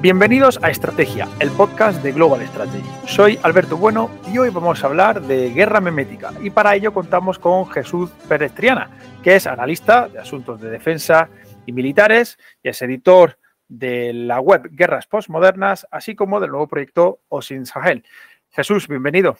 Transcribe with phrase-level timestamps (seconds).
[0.00, 2.88] Bienvenidos a Estrategia, el podcast de Global Strategy.
[3.06, 7.38] Soy Alberto Bueno y hoy vamos a hablar de guerra memética y para ello contamos
[7.38, 8.88] con Jesús Pérez Triana,
[9.22, 11.28] que es analista de asuntos de defensa
[11.66, 13.36] y militares y es editor
[13.68, 18.02] de la web Guerras Postmodernas, así como del nuevo proyecto Osin Sahel.
[18.48, 19.36] Jesús, bienvenido.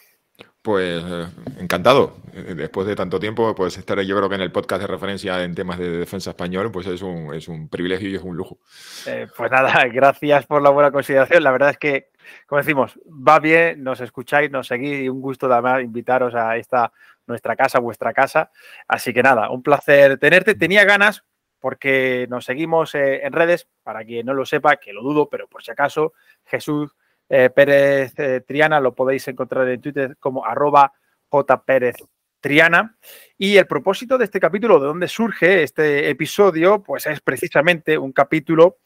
[0.62, 1.26] Pues eh,
[1.58, 2.18] encantado.
[2.34, 5.42] Eh, después de tanto tiempo, pues estar yo creo que en el podcast de referencia
[5.42, 8.58] en temas de defensa español, pues es un, es un privilegio y es un lujo.
[9.06, 11.42] Eh, pues nada, gracias por la buena consideración.
[11.44, 12.10] La verdad es que,
[12.46, 16.92] como decimos, va bien, nos escucháis, nos seguís y un gusto además invitaros a esta
[17.26, 18.50] nuestra casa, vuestra casa.
[18.86, 20.54] Así que nada, un placer tenerte.
[20.54, 21.24] Tenía ganas
[21.58, 25.62] porque nos seguimos en redes, para quien no lo sepa, que lo dudo, pero por
[25.62, 26.12] si acaso,
[26.44, 26.90] Jesús
[27.30, 30.92] eh, Pérez eh, Triana, lo podéis encontrar en Twitter como arroba
[32.40, 32.96] Triana.
[33.38, 38.10] Y el propósito de este capítulo, de dónde surge este episodio, pues es precisamente un
[38.12, 38.78] capítulo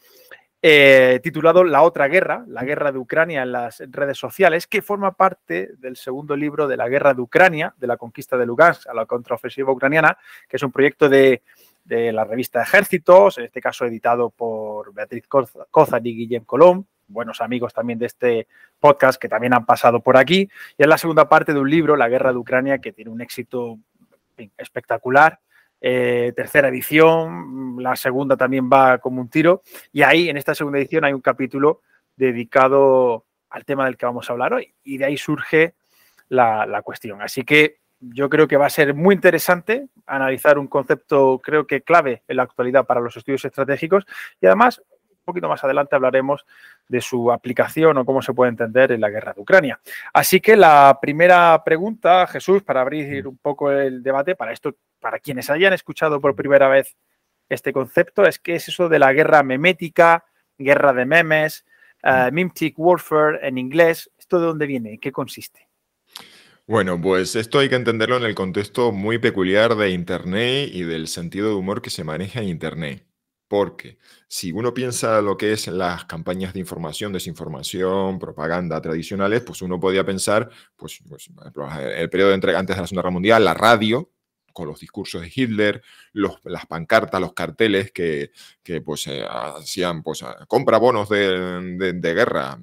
[0.60, 5.12] eh, titulado La otra guerra, la guerra de Ucrania en las redes sociales, que forma
[5.12, 8.94] parte del segundo libro de la guerra de Ucrania, de la conquista de Lugansk a
[8.94, 11.42] la contraofensiva ucraniana, que es un proyecto de,
[11.86, 15.24] la revista Ejércitos, en este caso editado por Beatriz
[15.70, 20.16] Cozar y Guillem Colón, buenos amigos también de este podcast que también han pasado por
[20.16, 20.48] aquí.
[20.76, 23.20] Y es la segunda parte de un libro, La guerra de Ucrania, que tiene un
[23.20, 23.78] éxito
[24.56, 25.40] espectacular.
[25.80, 29.62] Eh, tercera edición, la segunda también va como un tiro.
[29.92, 31.82] Y ahí, en esta segunda edición, hay un capítulo
[32.16, 34.74] dedicado al tema del que vamos a hablar hoy.
[34.82, 35.74] Y de ahí surge
[36.28, 37.22] la, cuestión.
[37.22, 41.82] Así que yo creo que va a ser muy interesante analizar un concepto, creo que
[41.82, 44.04] clave en la actualidad para los estudios estratégicos
[44.40, 44.82] y además
[45.24, 46.44] poquito más adelante hablaremos
[46.88, 49.80] de su aplicación o cómo se puede entender en la guerra de Ucrania.
[50.12, 55.18] Así que la primera pregunta, Jesús, para abrir un poco el debate, para esto, para
[55.18, 56.96] quienes hayan escuchado por primera vez
[57.48, 60.24] este concepto, es qué es eso de la guerra memética,
[60.58, 61.64] guerra de memes,
[62.04, 62.30] uh,
[62.76, 64.10] warfare en inglés.
[64.18, 64.94] ¿Esto de dónde viene?
[64.94, 65.68] ¿En qué consiste?
[66.66, 71.08] Bueno, pues esto hay que entenderlo en el contexto muy peculiar de Internet y del
[71.08, 73.04] sentido de humor que se maneja en Internet.
[73.46, 79.62] Porque si uno piensa lo que es las campañas de información, desinformación, propaganda tradicionales, pues
[79.62, 81.28] uno podría pensar, pues, pues
[81.80, 84.10] el periodo entre, antes de la Segunda Guerra Mundial, la radio,
[84.54, 85.82] con los discursos de Hitler,
[86.12, 88.30] los, las pancartas, los carteles que,
[88.62, 92.58] que pues eh, hacían, pues compra bonos de, de, guerra,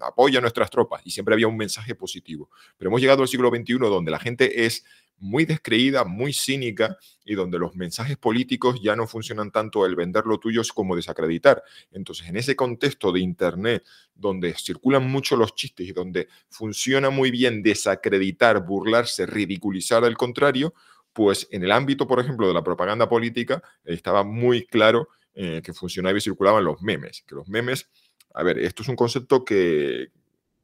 [0.00, 2.50] apoya a nuestras tropas, y siempre había un mensaje positivo.
[2.76, 4.84] Pero hemos llegado al siglo XXI donde la gente es
[5.20, 10.24] muy descreída, muy cínica y donde los mensajes políticos ya no funcionan tanto el vender
[10.26, 11.62] lo tuyo como desacreditar.
[11.90, 17.30] Entonces, en ese contexto de Internet, donde circulan mucho los chistes y donde funciona muy
[17.30, 20.74] bien desacreditar, burlarse, ridiculizar al contrario,
[21.12, 25.72] pues en el ámbito, por ejemplo, de la propaganda política, estaba muy claro eh, que
[25.72, 27.88] funcionaba y circulaban los memes, que los memes,
[28.38, 30.12] a ver, esto es un concepto que,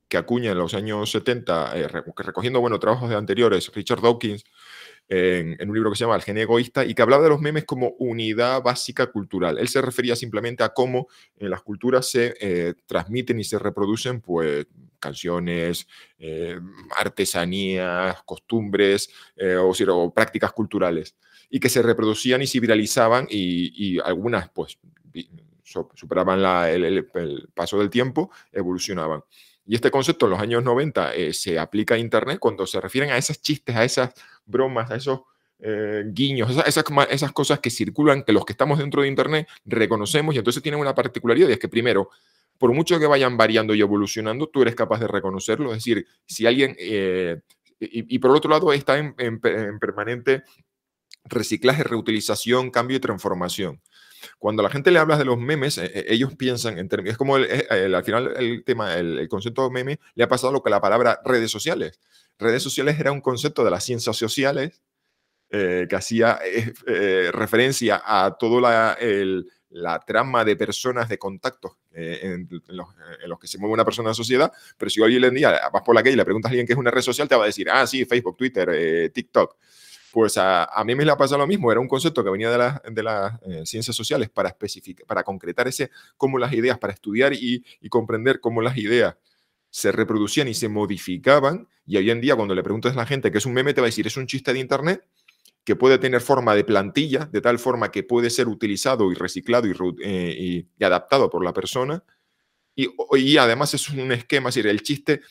[0.09, 4.45] que acuña en los años 70, eh, recogiendo bueno, trabajos de anteriores, Richard Dawkins,
[5.09, 7.65] en, un libro que se llama El genio egoísta, y que hablaba de los memes
[7.65, 9.59] como unidad básica cultural.
[9.59, 14.21] Él se refería simplemente a cómo en las culturas se eh, transmiten y se reproducen
[14.21, 14.69] pues,
[15.01, 16.61] canciones, eh,
[16.97, 19.11] artesanías, costumbres
[19.59, 21.17] o, prácticas culturales,
[21.51, 24.79] y que se reproducían y se viralizaban y, algunas pues
[25.65, 29.23] superaban el paso del tiempo, evolucionaban.
[29.67, 33.11] Y este concepto en los años 90 eh, se aplica a Internet cuando se refieren
[33.11, 34.13] a esos chistes, a esas
[34.45, 35.21] bromas, a esos
[35.59, 40.35] eh, guiños, esas, esas, cosas que circulan, que los que estamos dentro de Internet reconocemos
[40.35, 42.11] y entonces tienen una particularidad y es que primero,
[42.59, 45.71] por mucho que vayan variando y evolucionando, tú eres capaz de reconocerlo.
[45.71, 47.41] Es decir, si alguien, eh,
[47.81, 49.41] y, por otro lado, está en, en
[49.79, 50.45] permanente
[51.25, 53.81] reciclaje, reutilización, cambio y transformación.
[54.39, 57.13] Cuando a la gente le hablas de los memes, eh, eh, ellos piensan en términos,
[57.13, 60.63] es como eh, al final el tema, el, concepto de meme le ha pasado lo
[60.63, 62.01] que la palabra redes sociales.
[62.39, 64.83] Redes sociales era un concepto de las ciencias sociales
[65.51, 66.41] que hacía
[67.31, 68.97] referencia a toda
[69.71, 74.15] la, trama de personas, de contactos en, los, que se mueve una persona en la
[74.15, 76.67] sociedad, pero si hoy en día vas por la calle y le preguntas a alguien
[76.67, 79.57] qué es una red social, te va a decir, ah, sí, Facebook, Twitter, TikTok.
[80.15, 83.03] Pues a, mí me le ha pasado lo mismo, era un concepto que venía de,
[83.03, 87.65] las eh, ciencias sociales para, especificar, para concretar ese, cómo las ideas, para estudiar y,
[87.91, 89.17] comprender cómo las ideas
[89.71, 91.67] se reproducían y se modificaban.
[91.85, 93.81] Y hoy en día, cuando le preguntas a la gente qué es un meme, te
[93.81, 95.05] va a decir, es un chiste de Internet
[95.65, 99.67] que puede tener forma de plantilla, de tal forma que puede ser utilizado y reciclado
[99.67, 99.75] y,
[100.05, 102.05] eh, adaptado por la persona.
[102.77, 105.23] Y, y, además es un esquema, es decir, el chiste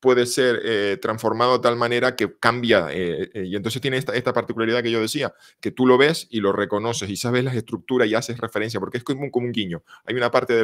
[0.00, 2.88] puede ser eh, transformado de tal manera que cambia.
[2.90, 6.26] Eh, eh, y entonces tiene esta, esta, particularidad que yo decía, que tú lo ves
[6.30, 9.84] y lo reconoces y sabes las estructuras y haces referencia, porque es como un, guiño.
[10.06, 10.54] Hay una parte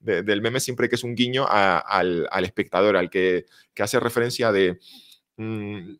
[0.00, 4.52] del meme siempre que es un guiño al, al, espectador, al que, que hace referencia
[4.52, 4.78] de...
[5.36, 5.94] Mm,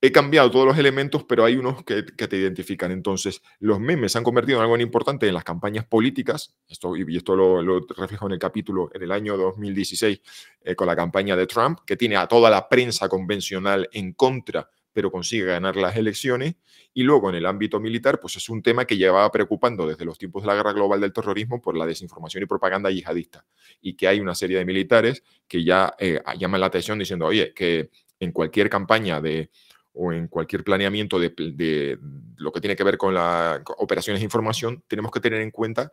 [0.00, 2.92] he cambiado todos los elementos, pero hay unos que, te identifican.
[2.92, 7.16] Entonces, los memes se han convertido en algo importante en las campañas políticas, esto, y
[7.16, 10.20] esto lo, lo reflejo en el capítulo en el año 2016
[10.62, 14.70] eh, con la campaña de Trump, que tiene a toda la prensa convencional en contra,
[14.92, 16.54] pero consigue ganar las elecciones.
[16.94, 20.18] Y luego en el ámbito militar, pues es un tema que llevaba preocupando desde los
[20.18, 23.44] tiempos de la guerra global del terrorismo por la desinformación y propaganda yihadista.
[23.80, 27.52] Y que hay una serie de militares que ya eh, llaman la atención diciendo, oye,
[27.54, 29.50] que en cualquier campaña de
[29.92, 31.98] o en cualquier planeamiento de,
[32.36, 35.90] lo que tiene que ver con las operaciones de información, tenemos que tener en cuenta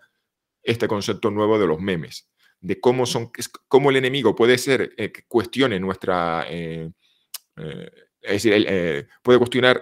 [0.61, 2.27] este concepto nuevo de los memes,
[2.59, 3.31] de cómo, son,
[3.67, 6.91] cómo el enemigo puede ser eh, que cuestione nuestra, eh,
[7.57, 9.81] eh, es decir, puede cuestionar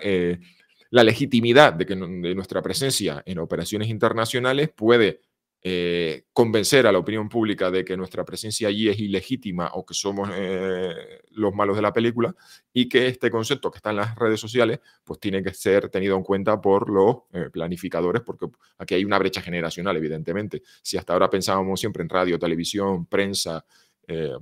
[0.90, 5.22] la legitimidad de, que, de nuestra presencia en operaciones internacionales, puede
[5.66, 9.94] eh, convencer a la opinión pública de que nuestra presencia allí es ilegítima o que
[9.94, 12.36] somos eh, los malos de la película
[12.74, 16.18] y que este concepto que está en las redes sociales pues tiene que ser tenido
[16.18, 20.64] en cuenta por los eh, planificadores porque aquí hay una brecha generacional evidentemente.
[20.82, 23.64] Si hasta ahora pensábamos siempre en radio, televisión, prensa,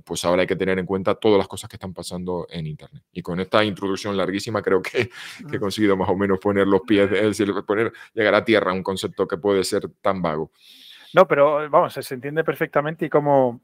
[0.04, 3.04] pues ahora hay que tener en cuenta todas las cosas que están pasando en Internet.
[3.12, 5.08] Y con esta introducción larguísima creo que,
[5.48, 8.72] que he conseguido más o menos poner los pies, es decir, poner, llegar a tierra
[8.72, 10.50] un concepto que puede ser tan vago.
[11.14, 13.60] No, pero vamos, se entiende perfectamente y cómo,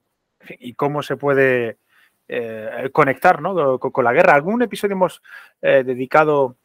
[0.59, 1.79] y cómo se puede
[2.29, 3.79] eh, conectar ¿no?
[3.79, 4.35] con, la guerra.
[4.35, 5.23] Algún episodio hemos
[5.63, 6.57] eh, dedicado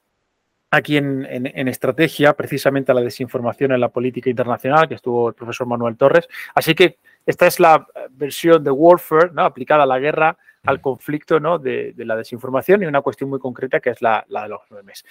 [0.74, 5.68] aquí en, estrategia precisamente a la desinformación en la política internacional, que estuvo el profesor
[5.68, 6.28] Manuel Torres.
[6.56, 6.98] Así que
[7.28, 9.44] esta es la versión de Warfare, ¿no?
[9.44, 11.60] aplicada a la guerra, al conflicto ¿no?
[11.60, 15.06] de, la desinformación y una cuestión muy concreta que es la, de los memes.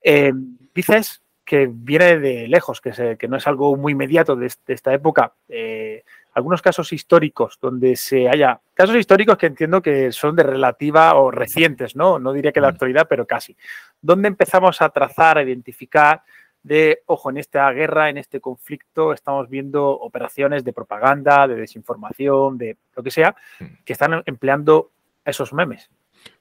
[0.00, 0.32] Eh,
[0.72, 5.32] dices que viene de lejos, que, que no es algo muy inmediato de, esta época.
[5.48, 6.04] Eh,
[6.34, 11.30] algunos casos históricos donde se haya, casos históricos que entiendo que son de relativa o
[11.30, 12.18] recientes, ¿no?
[12.18, 12.74] No diría que de la mm.
[12.74, 13.56] actualidad, pero casi.
[14.02, 16.22] Donde empezamos a trazar, a identificar
[16.62, 22.58] de, ojo, en esta guerra, en este conflicto, estamos viendo operaciones de propaganda, de desinformación,
[22.58, 23.64] de lo que sea, mm.
[23.86, 24.90] que están empleando
[25.24, 25.88] esos memes.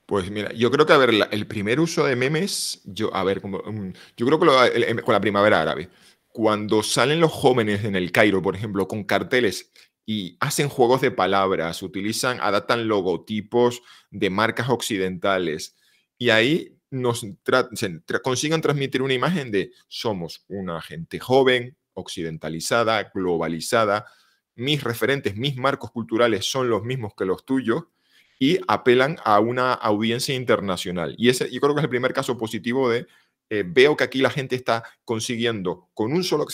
[0.08, 3.42] Pues mira, yo creo que, a ver, el primer uso de memes, yo, a ver,
[3.42, 5.90] como, mm, yo creo que con la primavera árabe,
[6.30, 9.70] cuando salen los jóvenes en el Cairo, por ejemplo, con carteles
[10.06, 15.76] y hacen juegos de palabras, utilizan, adaptan logotipos de marcas occidentales
[16.18, 17.26] y ahí nos
[18.24, 24.06] consiguen transmitir una imagen de somos una gente joven, occidentalizada, globalizada,
[24.56, 27.84] mis referentes, mis marcos culturales son los mismos que los tuyos
[28.40, 31.16] y apelan a una audiencia internacional.
[31.18, 33.08] Y ese yo creo que es el primer caso positivo de
[33.50, 36.46] eh, veo que aquí la gente está consiguiendo con un solo,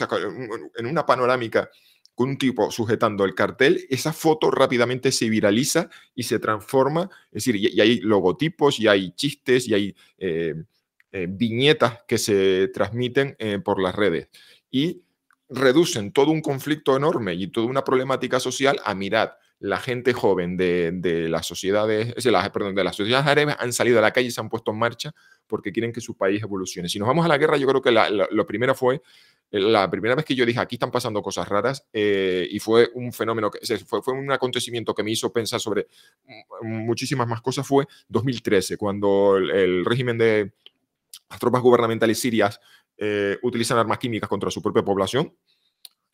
[0.75, 1.69] en una panorámica,
[2.13, 7.43] con un tipo sujetando el cartel, esa foto rápidamente se viraliza y se transforma, es
[7.43, 10.53] decir, y, hay logotipos, y hay chistes, y hay eh,
[11.11, 14.29] eh, viñetas que se transmiten por las redes.
[14.69, 15.01] Y
[15.49, 20.57] reducen todo un conflicto enorme y toda una problemática social a mirar la gente joven
[20.57, 22.13] de, de las sociedades,
[22.51, 24.77] perdón, de las sociedades árabes han salido a la calle y se han puesto en
[24.77, 25.13] marcha
[25.47, 26.89] porque quieren que su país evolucione.
[26.89, 29.01] Si nos vamos a la guerra, yo creo que lo primero fue,
[29.51, 32.89] eh, la primera vez que yo dije, aquí están pasando cosas raras, eh, y fue
[32.93, 35.87] un fenómeno, que, fue, fue un acontecimiento que me hizo pensar sobre
[36.61, 40.51] muchísimas más cosas, fue 2013, cuando el, régimen de
[41.29, 42.59] las tropas gubernamentales sirias
[42.97, 45.33] eh, utilizan armas químicas contra su propia población,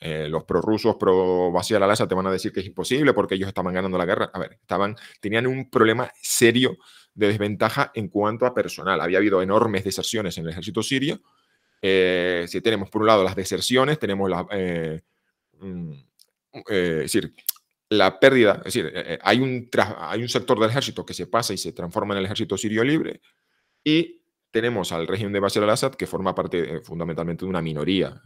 [0.02, 3.50] eh, los prorrusos, pro Bashar al te van a decir que es imposible porque ellos
[3.50, 4.32] estaban ganando la guerra.
[4.34, 6.78] A ver, estaban, tenían un problema serio
[7.14, 9.02] de desventaja en cuanto a personal.
[9.02, 11.22] Había habido enormes deserciones en el ejército sirio.
[11.82, 15.02] Eh, si tenemos por un lado las deserciones, tenemos la, eh,
[15.60, 15.92] mm,
[16.54, 17.34] es decir,
[17.90, 21.58] la pérdida, es decir, hay, un hay un sector del ejército que se pasa y
[21.58, 23.20] se transforma en el ejército sirio libre
[23.84, 28.22] y tenemos al régimen de Bashar al-Assad que forma parte fundamentalmente de una minoría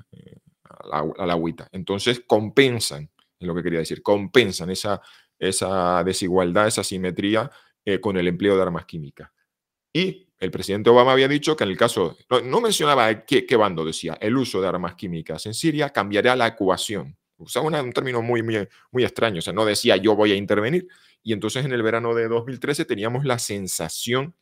[0.92, 1.68] a la, agüita.
[1.72, 3.10] Entonces compensan,
[3.40, 5.02] es lo que quería decir, compensan esa,
[5.40, 7.50] esa desigualdad, esa simetría
[7.86, 9.30] eh, con el empleo de armas químicas.
[9.94, 14.18] Y el presidente Obama había dicho que en el caso, no, mencionaba qué, bando decía,
[14.20, 17.18] el uso de armas químicas en Siria cambiaría la ecuación.
[17.38, 20.88] Usaba un término muy, muy, muy extraño, o sea, no decía yo voy a intervenir.
[21.24, 24.36] Y entonces en el verano de 2013 teníamos la sensación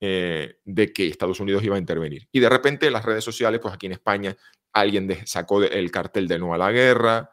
[0.00, 2.28] eh, de que Estados Unidos iba a intervenir.
[2.30, 4.36] Y de repente las redes sociales, pues aquí en España,
[4.80, 7.30] alguien sacó el cartel de no a la guerra,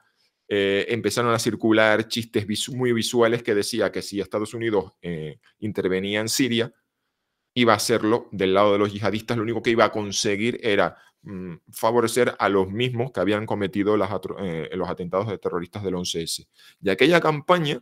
[0.47, 6.19] eh, empezaron a circular chistes muy visuales que decía que si Estados Unidos eh, intervenía
[6.19, 6.73] en Siria,
[7.53, 10.97] iba a hacerlo del lado de los yihadistas, lo único que iba a conseguir era
[11.21, 16.47] mm, favorecer a los mismos que habían cometido eh, los atentados de terroristas del 11S.
[16.81, 17.81] Y aquella campaña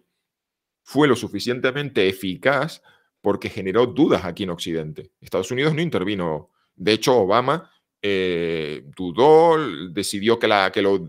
[0.84, 2.82] fue lo suficientemente eficaz
[3.22, 5.12] porque generó dudas aquí en Occidente.
[5.22, 6.50] Estados Unidos no intervino.
[6.76, 7.71] De hecho, Obama
[8.02, 9.58] dudó,
[9.90, 11.08] decidió que, la, que lo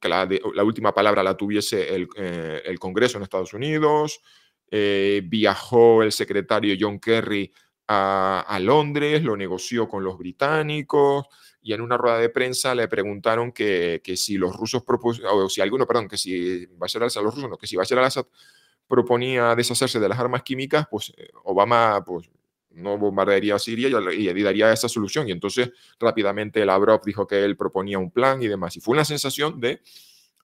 [0.00, 4.20] que la, última palabra la tuviese el, eh, Congreso en Estados Unidos.
[4.70, 7.50] Eh, viajó el secretario John Kerry
[7.88, 11.26] a, Londres, lo negoció con los británicos
[11.62, 15.86] y en una rueda de prensa le preguntaron que, si los rusos o si alguno,
[15.86, 18.26] perdón, que si Bashar al-Assad, los rusos, que si al-Assad
[18.86, 22.30] proponía deshacerse de las armas químicas, pues eh, Obama pues,
[22.70, 25.28] no bombardearía a Siria y, y, daría esa solución.
[25.28, 28.76] Y entonces rápidamente Lavrov dijo que él proponía un plan y demás.
[28.76, 29.80] Y fue una sensación de,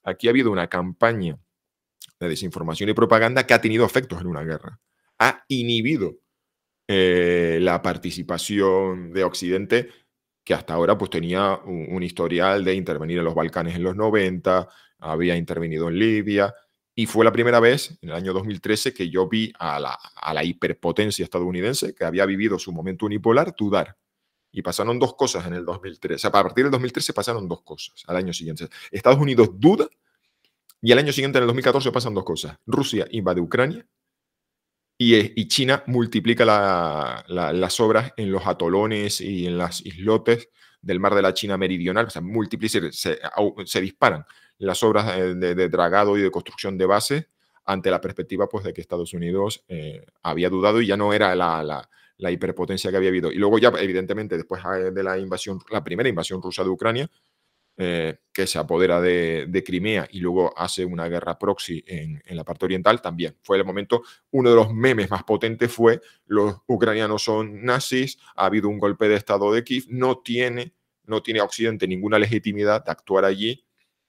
[0.02, 1.38] aquí ha habido una campaña
[2.20, 4.80] de desinformación y propaganda que ha tenido efectos en una guerra.
[5.18, 6.18] Ha inhibido
[6.86, 9.88] eh, la participación de Occidente,
[10.44, 14.68] que hasta ahora pues tenía un, historial de intervenir en los Balcanes en los 90,
[14.98, 16.52] había intervenido en Libia,
[16.96, 21.24] y fue la primera vez, en el año 2013, que yo vi a la, hiperpotencia
[21.24, 23.96] estadounidense, que había vivido su momento unipolar, dudar.
[24.52, 26.14] Y pasaron dos cosas en el 2013.
[26.14, 28.68] O sea, a partir del 2013 pasaron dos cosas al año siguiente.
[28.92, 29.88] Estados Unidos duda
[30.80, 32.56] y al año siguiente, en el 2014, pasan dos cosas.
[32.64, 33.84] Rusia invade Ucrania
[34.96, 40.48] y, eh, y China multiplica las obras en los atolones y en las islotes
[40.80, 42.06] del mar de la China meridional.
[42.06, 42.22] O sea,
[43.64, 44.24] se disparan
[44.58, 47.28] las obras de, dragado y de construcción de base
[47.64, 51.34] ante la perspectiva pues, de que Estados Unidos eh, había dudado y ya no era
[51.34, 53.32] la, hiperpotencia que había habido.
[53.32, 57.10] Y luego ya, evidentemente, después ah, de la invasión, la primera invasión rusa de Ucrania,
[57.76, 62.66] eh, que se apodera de, Crimea y luego hace una guerra proxy en, la parte
[62.66, 67.64] oriental, también fue el momento, uno de los memes más potentes fue los ucranianos son
[67.64, 72.16] nazis, ha habido un golpe de Estado de Kiev, no tiene, no tiene Occidente ninguna
[72.20, 73.63] legitimidad de actuar allí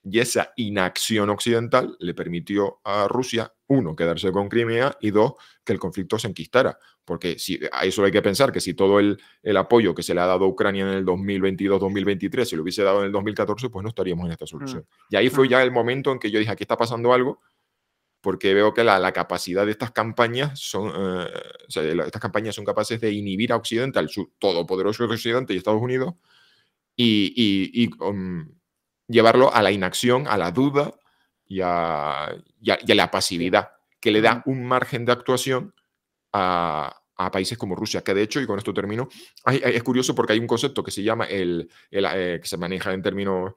[0.07, 5.33] y esa inacción occidental le permitió a Rusia, uno, quedarse con Crimea y dos,
[5.63, 6.77] que el conflicto se enquistara.
[7.03, 10.13] Porque si, a eso hay que pensar que si todo el, el apoyo que se
[10.13, 13.69] le ha dado a Ucrania en el 2022-2023 se lo hubiese dado en el 2014,
[13.69, 14.81] pues no estaríamos en esta solución.
[14.81, 15.13] Mm.
[15.13, 15.49] Y ahí fue mm.
[15.49, 17.41] ya el momento en que yo dije, aquí está pasando algo,
[18.21, 21.27] porque veo que la, la capacidad de estas campañas son, eh,
[21.67, 26.13] estas campañas son capaces de inhibir a Occidente, al todopoderoso Occidente y Estados Unidos,
[26.95, 27.33] y,
[27.73, 28.47] y, um,
[29.07, 30.93] llevarlo a la inacción, a la duda
[31.47, 35.73] y a, la pasividad, que le da un margen de actuación
[36.33, 39.07] a, países como Rusia, que de hecho, y con esto termino,
[39.45, 43.01] es curioso porque hay un concepto que se llama el, eh, que se maneja en
[43.01, 43.53] términos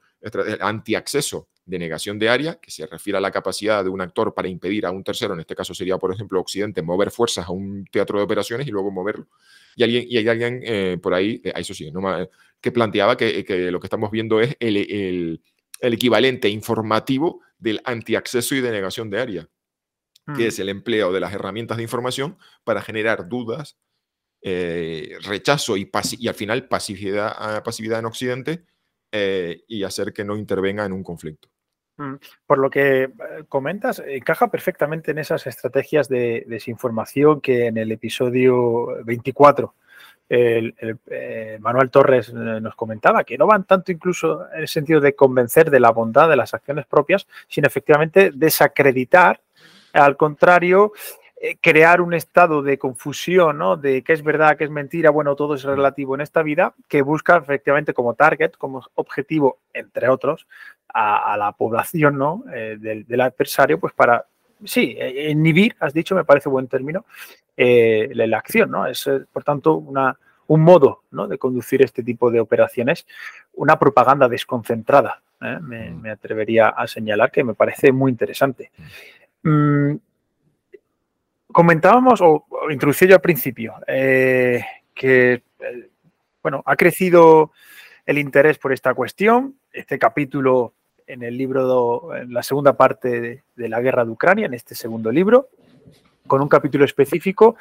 [0.60, 4.48] antiacceso de negación de área, que se refiere a la capacidad de un actor para
[4.48, 7.84] impedir a un tercero, en este caso sería, por ejemplo, Occidente, mover fuerzas a un
[7.90, 9.26] teatro de operaciones y luego moverlo.
[9.76, 11.92] Y, alguien, y hay alguien eh, por ahí, eh, eso sí,
[12.60, 15.42] que planteaba que, lo que estamos viendo es el, el,
[15.92, 19.48] equivalente informativo del antiacceso y denegación de área,
[20.26, 20.48] que mm.
[20.48, 23.78] es el empleo de las herramientas de información para generar dudas,
[24.42, 28.64] eh, rechazo y, y, al final pasividad, ah, pasividad en Occidente
[29.10, 31.48] y hacer que no intervenga en un conflicto.
[31.98, 32.14] Mm,
[32.46, 33.10] por lo que eh,
[33.48, 39.74] comentas, encaja perfectamente en esas estrategias de desinformación que en el episodio 24
[40.28, 40.74] el,
[41.06, 45.14] eh, Manuel Torres eh, nos comentaba, que no van tanto incluso en el sentido de
[45.14, 49.40] convencer de la bondad de las acciones propias, sino efectivamente desacreditar,
[49.92, 50.92] al contrario,
[51.60, 53.76] crear un estado de confusión, ¿no?
[53.76, 57.00] De qué es verdad, qué es mentira, bueno, todo es relativo en esta vida, que
[57.02, 60.46] busca efectivamente como target, como objetivo, entre otros,
[60.92, 62.44] a, la población ¿no?
[62.52, 64.26] Eh, del, adversario, pues para,
[64.64, 67.04] sí, eh, inhibir, has dicho, me parece buen término,
[67.56, 68.86] eh, la, acción, ¿no?
[68.86, 71.26] Es, por tanto, una, un modo ¿no?
[71.26, 73.06] de conducir este tipo de operaciones,
[73.54, 76.00] una propaganda desconcentrada, me, mm.
[76.00, 78.70] me, atrevería a señalar, que me parece muy interesante.
[79.42, 79.94] Mm,
[81.52, 85.42] comentábamos, o, introducí yo al principio, que,
[86.42, 87.52] bueno, ha crecido
[88.04, 89.56] el interés por esta cuestión.
[89.70, 90.72] Este capítulo
[91.08, 95.10] en el libro, en la segunda parte de, la guerra de Ucrania, en este segundo
[95.10, 95.48] libro,
[96.26, 97.56] con un capítulo específico.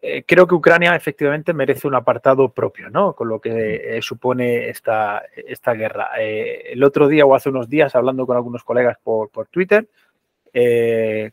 [0.00, 3.14] Eh, creo que Ucrania efectivamente merece un apartado propio, ¿no?
[3.14, 6.10] Con lo que eh, supone esta, esta guerra.
[6.20, 9.88] Eh, el otro día o hace unos días, hablando con algunos colegas por, por Twitter,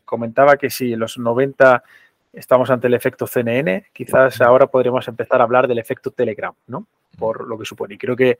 [0.04, 1.84] comentaba que si en los 90
[2.32, 6.86] estamos ante el efecto CNN, quizás ahora podremos empezar a hablar del efecto Telegram, ¿no?
[7.18, 7.94] Por lo que supone.
[7.94, 8.38] Y creo que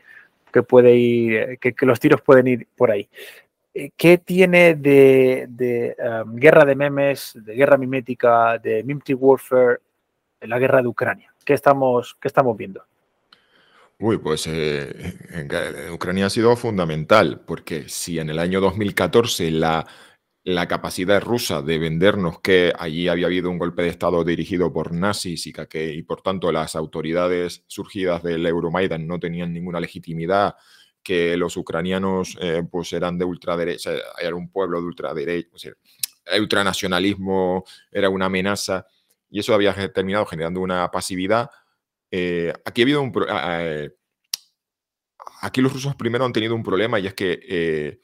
[0.50, 3.09] que puede ir, que, los tiros pueden ir por ahí.
[3.75, 9.78] eh, ¿qué tiene de, um, guerra de memes, de guerra mimética, de mimtic warfare,
[10.40, 11.33] la guerra de Ucrania?
[11.45, 12.83] ¿Qué estamos, qué estamos viendo?
[13.99, 19.87] Uy, pues eh, en Ucrania ha sido fundamental, porque si en el año 2014 la,
[20.44, 24.92] la capacidad rusa de vendernos que allí había habido un golpe de Estado dirigido por
[24.92, 30.54] nazis y que y por tanto las autoridades surgidas del Euromaidan no tenían ninguna legitimidad,
[31.02, 35.73] que los ucranianos eh, pues eran de ultraderecha, era un pueblo de ultraderecha,
[36.26, 38.87] el ultranacionalismo era una amenaza
[39.28, 41.50] y eso había terminado generando una pasividad.
[42.11, 43.12] Eh, aquí ha habido un...
[43.28, 43.90] Eh,
[45.42, 48.00] aquí los rusos primero han tenido un problema y es que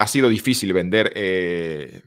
[0.00, 2.00] ha sido difícil vender eh,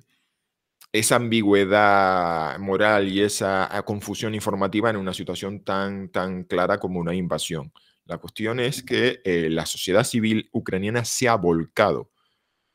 [0.91, 6.99] esa ambigüedad moral y esa ah, confusión informativa en una situación tan, tan clara como
[6.99, 7.71] una invasión.
[8.05, 12.09] La cuestión es que eh, la sociedad civil ucraniana se ha volcado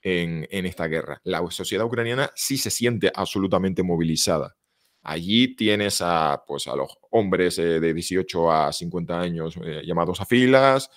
[0.00, 1.20] en, esta guerra.
[1.24, 4.56] La sociedad ucraniana sí se siente absolutamente movilizada.
[5.02, 10.26] Allí tienes a, pues, a los hombres eh, de 18 a 50 años llamados a
[10.26, 10.88] filas,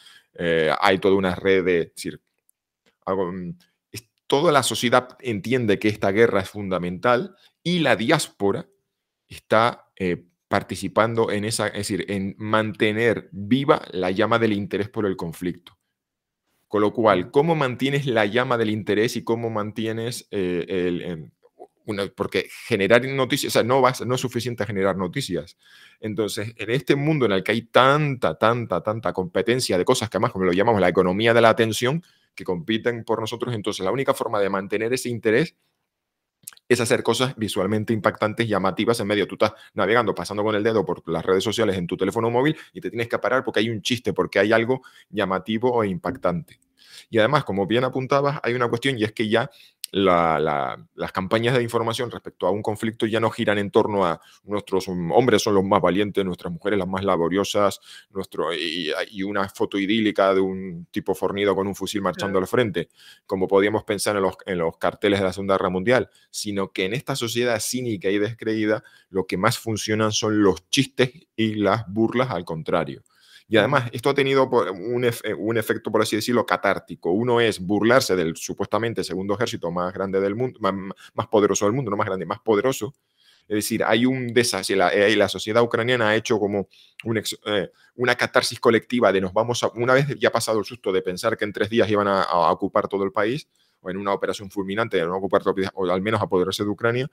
[0.79, 1.85] hay toda una red de...
[1.85, 2.21] Decir,
[3.07, 3.49] mm,
[4.31, 8.69] toda la sociedad entiende que esta guerra es fundamental y la diáspora
[9.27, 15.05] está eh, participando en esa, es decir, en mantener viva la llama del interés por
[15.05, 15.77] el conflicto.
[16.69, 21.33] Con lo cual, ¿cómo mantienes la llama del interés y cómo mantienes eh, el,
[22.15, 25.57] porque generar noticias, o sea, no, no es suficiente generar noticias.
[25.99, 30.15] Entonces, en este mundo en el que hay tanta, tanta, tanta competencia de cosas que
[30.15, 32.01] además, como lo llamamos la economía de la atención,
[32.35, 33.53] que compiten por nosotros.
[33.53, 35.55] Entonces, la única forma de mantener ese interés
[36.67, 39.27] es hacer cosas visualmente impactantes, llamativas en medio.
[39.27, 42.55] Tú estás navegando, pasando con el dedo por las redes sociales en tu teléfono móvil
[42.73, 46.59] y te tienes que parar porque hay un chiste, porque hay algo llamativo o impactante.
[47.09, 49.49] Y además, como bien apuntabas, hay una cuestión y es que ya
[49.91, 54.87] las campañas de información respecto a un conflicto ya no giran en torno a nuestros
[54.87, 57.81] hombres son los más valientes, nuestras mujeres las más laboriosas,
[58.11, 62.89] nuestro, y, una foto idílica de un tipo fornido con un fusil marchando al frente,
[63.25, 66.85] como podíamos pensar en los, en los carteles de la Segunda Guerra Mundial, sino que
[66.85, 71.85] en esta sociedad cínica y descreída lo que más funcionan son los chistes y las
[71.87, 73.03] burlas al contrario.
[73.51, 77.11] Y además, esto ha tenido un, un, efecto, por así decirlo, catártico.
[77.11, 81.91] Uno es burlarse del supuestamente segundo ejército más grande del mundo, más, poderoso del mundo,
[81.91, 82.93] no más grande, más poderoso.
[83.49, 84.77] Es decir, hay un desastre.
[84.77, 86.69] La, eh, la sociedad ucraniana ha hecho como
[87.45, 89.67] eh, una catarsis colectiva de nos vamos a.
[89.75, 92.53] Una vez ya pasado el susto de pensar que en tres días iban a, a
[92.53, 93.49] ocupar todo el país,
[93.81, 97.09] o en una operación fulminante no ocupar todo o al menos apoderarse de Ucrania,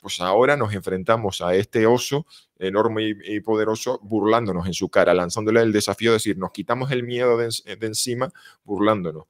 [0.00, 2.26] pues ahora nos enfrentamos a este oso
[2.58, 7.02] enorme y, poderoso burlándonos en su cara, lanzándole el desafío de decir, nos quitamos el
[7.02, 7.48] miedo de,
[7.80, 8.32] encima
[8.64, 9.24] burlándonos.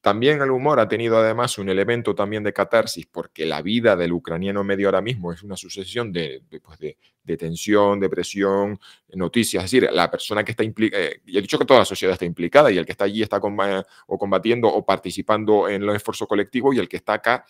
[0.00, 4.12] También el humor ha tenido además un elemento también de catarsis, porque la vida del
[4.12, 8.78] ucraniano medio ahora mismo es una sucesión de, pues de, tensión, depresión,
[9.14, 9.64] noticias.
[9.64, 12.12] Es decir, la persona que está implicada, eh, y he dicho que toda la sociedad
[12.12, 16.26] está implicada, y el que está allí está o combatiendo o participando en el esfuerzo
[16.26, 17.46] colectivo, y el que está acá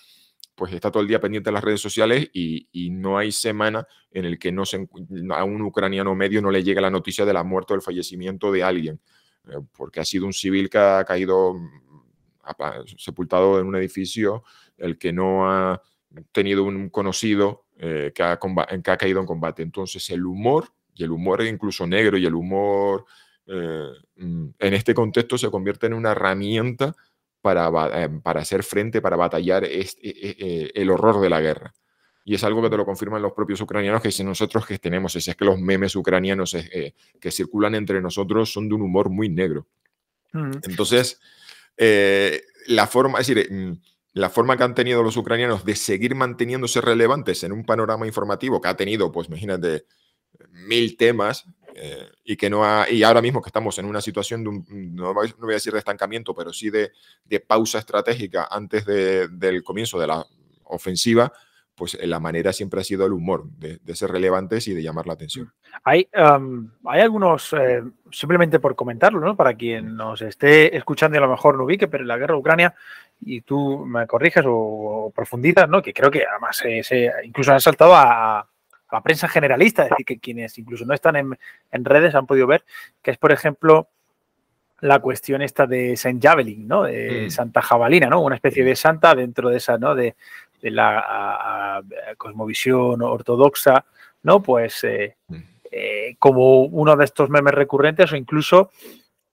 [0.55, 4.25] pues está todo el día pendiente de las redes sociales y, no hay semana en
[4.25, 4.87] el que no se,
[5.31, 8.53] a un ucraniano medio no le llegue la noticia de la muerte o el fallecimiento
[8.53, 9.01] de alguien,
[9.49, 11.55] eh, porque ha sido un civil que ha caído
[12.99, 14.45] sepultado en un edificio,
[14.77, 15.83] el que no ha
[16.33, 19.63] tenido un conocido eh, que, ha, que, ha, caído en combate.
[19.63, 23.05] Entonces el humor, y el humor incluso negro, y el humor
[23.47, 26.95] eh, mm, en este contexto se convierte en una herramienta
[27.45, 27.71] para,
[28.03, 31.75] eh, para hacer frente, para batallar este, el horror de la guerra.
[32.25, 35.15] Y es algo que te lo confirman los propios ucranianos, que si nosotros que tenemos,
[35.15, 36.57] es, es que los memes ucranianos
[37.21, 39.67] que circulan entre nosotros son de un humor muy negro.
[40.33, 40.53] Mm.
[40.63, 41.21] Entonces,
[42.67, 43.79] la forma, es decir, mm,
[44.15, 48.59] la forma que han tenido los ucranianos de seguir manteniéndose relevantes en un panorama informativo
[48.59, 49.85] que ha tenido, pues imagínate,
[50.51, 51.45] mil temas,
[51.77, 54.95] eh, y que no ha, y ahora mismo que estamos en una situación de un,
[54.95, 56.93] no, voy a decir de estancamiento, pero sí de,
[57.25, 60.25] de pausa estratégica antes de, del comienzo de la
[60.65, 61.33] ofensiva,
[61.75, 65.09] pues eh, la manera siempre ha sido el humor, de, ser relevantes y de llamar
[65.09, 65.53] la atención.
[65.83, 67.83] Hay, hay algunos, eh,
[68.13, 69.37] simplemente por comentarlo, ¿no?
[69.37, 72.41] para quien nos esté escuchando y a lo mejor no ubique, pero la guerra de
[72.41, 72.75] Ucrania,
[73.21, 75.83] y tú me corriges o, profundizas, ¿no?
[75.83, 78.49] que creo que además se, incluso han saltado a,
[78.95, 82.65] la prensa generalista, es decir, que quienes incluso no están en, redes han podido ver,
[83.03, 83.89] que es, por ejemplo,
[84.81, 86.85] la cuestión esta de Saint Javelin, ¿no?
[86.85, 87.31] De mm.
[87.31, 88.23] Santa Jabalina, ¿no?
[88.23, 89.95] Una especie de santa dentro de esa, ¿no?
[89.95, 90.15] De,
[90.63, 91.83] la
[92.17, 93.85] cosmovisión ortodoxa,
[94.23, 94.41] ¿no?
[94.41, 95.37] Pues eh, mm.
[95.71, 98.71] eh, como uno de estos memes recurrentes o incluso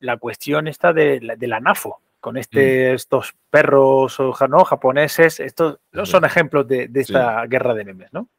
[0.02, 4.64] la cuestión esta de la, NAFO, con este, estos perros ¿no?
[4.64, 8.30] japoneses, estos no son ejemplos de, esta guerra de memes, ¿no?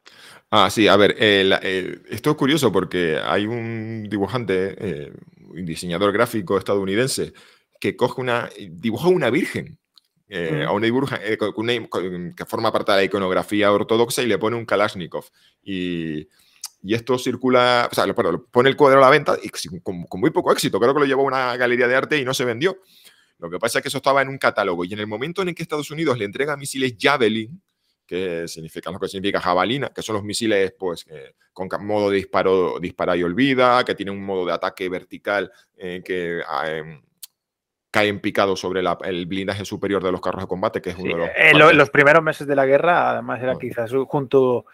[0.49, 5.13] Ah, sí, a ver, esto es curioso porque hay un dibujante, eh,
[5.49, 7.33] un diseñador gráfico estadounidense,
[7.79, 9.77] que coge una, dibuja una virgen,
[10.29, 14.55] eh, a una dibuja, eh, que forma parte de la iconografía ortodoxa y le pone
[14.55, 15.25] un Kalashnikov.
[15.61, 16.27] Y,
[16.83, 18.15] y esto circula, o sea, lo,
[18.45, 20.79] pone el cuadro a la venta y con, muy poco éxito.
[20.79, 22.77] Creo que lo llevó a una galería de arte y no se vendió.
[23.39, 25.49] Lo que pasa es que eso estaba en un catálogo y en el momento en
[25.49, 27.61] el que Estados Unidos le entrega misiles Javelin,
[28.05, 31.05] que significa lo que significa jabalina, que son los misiles pues,
[31.51, 36.01] con modo de disparo, dispara y olvida, que tienen un modo de ataque vertical eh,
[36.03, 37.01] que em,
[37.89, 41.19] caen picados sobre el blindaje superior de los carros de combate, que es uno de
[41.19, 41.29] los...
[41.35, 44.65] En eh, los primeros meses de la guerra, además, era quizás junto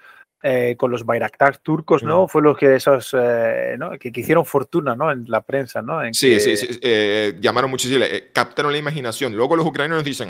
[0.42, 2.28] eh, con los Bayraktar turcos, ¿no?
[2.28, 3.92] Fue los que esos, eh, ¿no?
[4.00, 5.12] que, hicieron fortuna, ¿no?
[5.12, 6.02] En la prensa, ¿no?
[6.14, 6.80] sí, sí, sí,
[7.40, 9.36] llamaron muchísimo, captaron la imaginación.
[9.36, 10.30] Luego los ucranianos dicen,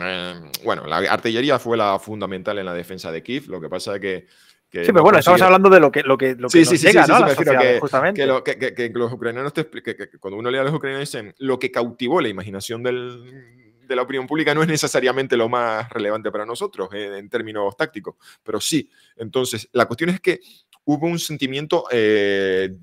[0.63, 4.01] bueno, la artillería fue la fundamental en la defensa de Kiev, lo que pasa es
[4.01, 4.27] que
[4.71, 7.07] sí, pero bueno, estamos hablando de lo que, lo que, lo que sí, sí, llega,
[7.07, 7.25] ¿no?
[7.25, 8.27] que, justamente.
[8.43, 11.71] Que, que, los ucranianos, te, que, cuando uno lee a los ucranianos dicen, lo que
[11.71, 16.45] cautivó la imaginación del, de la opinión pública no es necesariamente lo más relevante para
[16.45, 18.89] nosotros en, en términos tácticos, pero sí.
[19.17, 20.39] Entonces, la cuestión es que
[20.85, 22.75] hubo un sentimiento eh,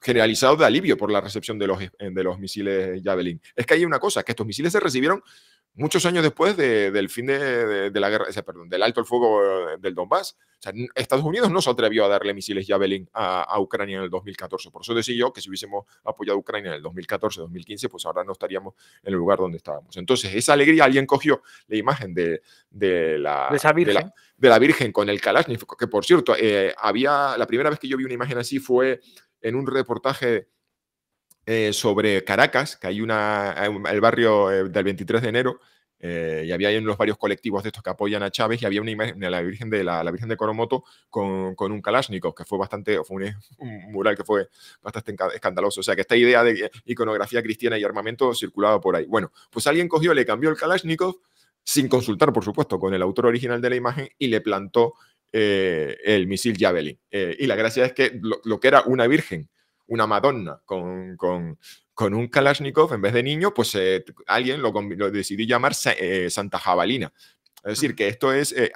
[0.00, 3.40] generalizado de alivio por la recepción de los, de los misiles Javelin.
[3.54, 5.22] Es que hay una cosa, que estos misiles se recibieron
[5.76, 9.94] muchos años después del fin de, la guerra, perdón, del alto el fuego eh, del
[9.94, 10.36] Donbass.
[10.94, 14.70] Estados Unidos no se atrevió a darle misiles Javelin a, Ucrania en el 2014.
[14.70, 18.24] Por eso decía yo que si hubiésemos apoyado a Ucrania en el 2014-2015, pues ahora
[18.24, 19.96] no estaríamos en el lugar donde estábamos.
[19.96, 25.76] Entonces, esa alegría, alguien cogió la imagen de, la, de, la, Virgen con el Kalashnikov,
[25.76, 29.00] que por cierto, eh, había, la primera vez que yo vi una imagen así fue
[29.40, 30.48] en un reportaje
[31.48, 33.54] eh, sobre Caracas, que hay una,
[33.88, 35.60] el barrio eh, del 23 de enero,
[36.00, 38.90] eh, y había unos varios colectivos de estos que apoyan a Chávez, y había una
[38.90, 42.58] imagen de la Virgen de, la, Virgen de Coromoto con, con, un Kalashnikov, que fue
[42.58, 44.48] bastante, fue un, mural que fue
[44.82, 45.78] bastante escandaloso.
[45.78, 49.06] O sea, que esta idea de iconografía cristiana y armamento circulaba por ahí.
[49.06, 51.20] Bueno, pues alguien cogió, le cambió el Kalashnikov,
[51.62, 54.94] sin consultar, por supuesto, con el autor original de la imagen, y le plantó
[55.30, 56.98] el misil Javelin.
[57.10, 59.48] y la gracia es que lo que era una virgen
[59.88, 64.72] una Madonna con, con, un Kalashnikov en vez de niño, pues eh, alguien lo,
[65.10, 67.12] decidió llamar eh, Santa Jabalina.
[67.64, 68.72] Es decir, que esto es eh,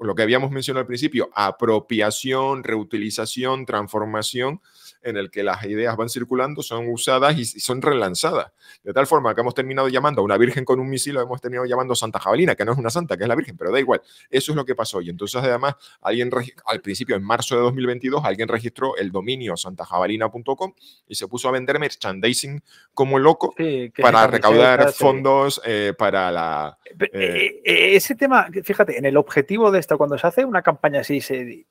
[0.00, 4.60] lo que habíamos mencionado al principio, apropiación, reutilización, transformación
[5.08, 8.52] en el que las ideas van circulando, son usadas y, son relanzadas.
[8.82, 11.40] De tal forma que hemos terminado llamando a una virgen con un misil, lo hemos
[11.40, 13.80] terminado llamando Santa Jabalina, que no es una santa, que es la virgen, pero da
[13.80, 14.00] igual.
[14.30, 15.00] Eso es lo que pasó.
[15.00, 16.30] Y entonces, además, alguien
[16.66, 20.72] al principio, en marzo de 2022, alguien registró el dominio santajabalina.com
[21.08, 22.62] y se puso a vender merchandising
[22.94, 23.54] como loco
[24.00, 26.78] para recaudar fondos eh, para la...
[26.84, 31.00] Eh, eh, ese tema, fíjate, en el objetivo de esto, cuando se hace una campaña
[31.00, 31.66] así, se,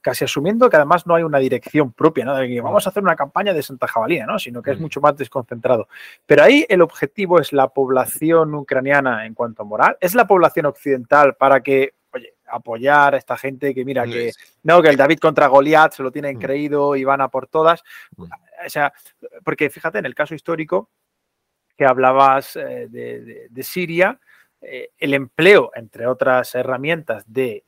[0.00, 2.34] casi asumiendo que además no hay una dirección propia, ¿no?
[2.62, 4.38] vamos a hacer una campaña de Santa Jabalina, ¿no?
[4.38, 5.88] Sino que es mucho más desconcentrado.
[6.26, 10.66] Pero ahí el objetivo es la población ucraniana en cuanto a moral, es la población
[10.66, 15.18] occidental para que, oye, apoyar a esta gente que mira que no, que el David
[15.18, 16.40] contra Goliat se lo tienen mm.
[16.40, 17.82] creído y van a por todas.
[18.16, 18.22] Mm.
[18.24, 18.92] O sea,
[19.44, 20.90] porque fíjate, en el caso histórico
[21.76, 24.18] que hablabas eh, de, Siria,
[24.60, 27.64] eh, el empleo, entre otras herramientas, de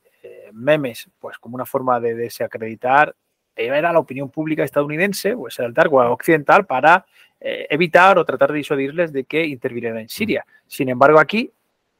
[0.53, 3.15] memes, pues como una forma de desacreditar
[3.55, 7.05] era la opinión pública estadounidense o el dark occidental para
[7.39, 10.45] eh, evitar o tratar de disuadirles de que intervinieran en Siria.
[10.45, 10.51] Mm.
[10.67, 11.51] Sin embargo, aquí,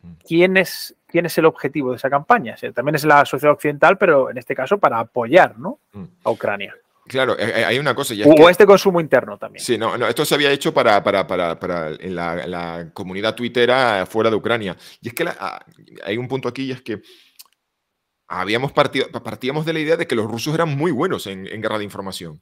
[0.01, 0.11] mm.
[0.27, 2.55] ¿quién es, quién es el objetivo de esa campaña?
[2.73, 5.79] también es la sociedad occidental, pero en este caso para apoyar ¿no?
[5.93, 6.03] Mm.
[6.23, 6.75] a Ucrania.
[7.07, 8.13] Claro, eh, eh, hay una cosa.
[8.25, 9.65] o este consumo interno también.
[9.65, 14.29] Sí, no, no esto se había hecho para, para, para, para la, comunidad tuitera fuera
[14.29, 14.77] de Ucrania.
[15.01, 15.59] Y es que ah,
[16.05, 17.01] hay un punto aquí y es que
[18.31, 21.77] habíamos partido, partíamos de la idea de que los rusos eran muy buenos en, guerra
[21.77, 22.41] de información.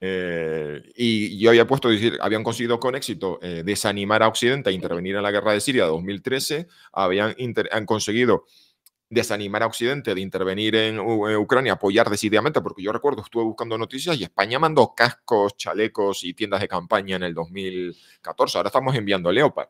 [0.00, 4.72] Eh, y yo había puesto, decir, habían conseguido con éxito eh, desanimar a Occidente a
[4.72, 7.36] intervenir en la guerra de Siria de 2013, habían
[7.70, 8.46] han conseguido
[9.08, 14.16] desanimar a Occidente de intervenir en, Ucrania, apoyar decididamente, porque yo recuerdo, estuve buscando noticias
[14.16, 19.30] y España mandó cascos, chalecos y tiendas de campaña en el 2014, ahora estamos enviando
[19.30, 19.68] Leopard.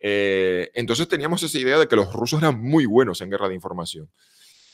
[0.00, 3.54] Eh, entonces teníamos esa idea de que los rusos eran muy buenos en guerra de
[3.54, 4.08] información.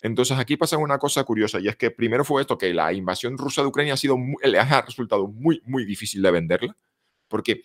[0.05, 3.38] Entonces aquí pasa una cosa curiosa y es que primero fue esto, que la invasión
[3.38, 6.77] rusa de Ucrania ha sido le ha resultado muy, muy difícil de venderla,
[7.27, 7.62] porque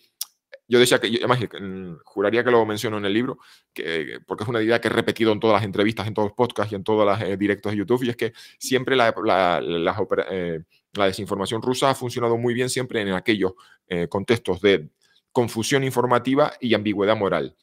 [0.66, 3.40] yo decía que, además, mm, juraría que lo menciono en el libro,
[3.74, 6.34] que, porque es una idea que he repetido en todas las entrevistas, en todos los
[6.34, 10.60] podcasts y en todos los eh, directos de YouTube, y es que siempre la, eh,
[10.94, 13.52] la, desinformación rusa ha funcionado muy bien siempre en aquellos
[13.86, 14.88] eh, contextos de
[15.30, 17.54] confusión informativa y ambigüedad moral.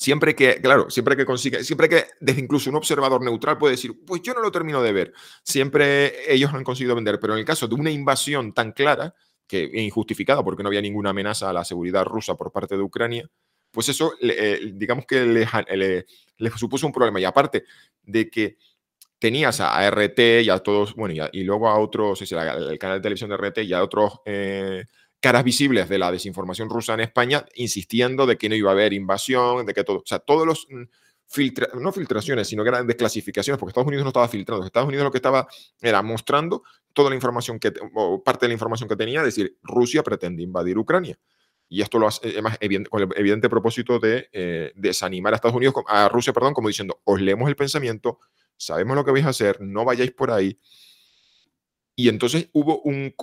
[0.00, 3.92] Siempre que, claro, siempre que consigue, siempre que desde incluso un observador neutral puede decir,
[4.06, 7.44] pues yo no lo termino de ver, siempre ellos han conseguido vender, pero en el
[7.44, 9.14] caso de una invasión tan clara,
[9.46, 13.28] que injustificada porque no había ninguna amenaza a la seguridad rusa por parte de Ucrania,
[13.70, 16.04] pues eso, eh, digamos que les,
[16.56, 17.20] supuso un problema.
[17.20, 17.64] Y aparte
[18.02, 18.56] de que
[19.18, 23.28] tenías a, RT y a todos, bueno, y, luego a otros, el canal de televisión
[23.28, 24.86] de RT y a otros eh,
[25.20, 28.92] caras visibles de la desinformación rusa en España, insistiendo de que no iba a haber
[28.92, 30.84] invasión, de que todo, o sea, todos los mm,
[31.26, 35.04] filtra, no filtraciones, sino que eran desclasificaciones, porque Estados Unidos no estaba filtrando, Estados Unidos
[35.04, 35.46] lo que estaba
[35.80, 39.58] era mostrando toda la información que, o parte de la información que tenía, es decir,
[39.62, 41.18] Rusia pretende invadir Ucrania.
[41.72, 42.58] Y esto lo hace, además,
[42.90, 47.00] con el evidente propósito de eh, desanimar a Estados Unidos, a Rusia, perdón, como diciendo,
[47.04, 48.18] os leemos el pensamiento,
[48.56, 50.58] sabemos lo que vais a hacer, no vayáis por ahí.
[51.94, 53.14] Y entonces hubo un,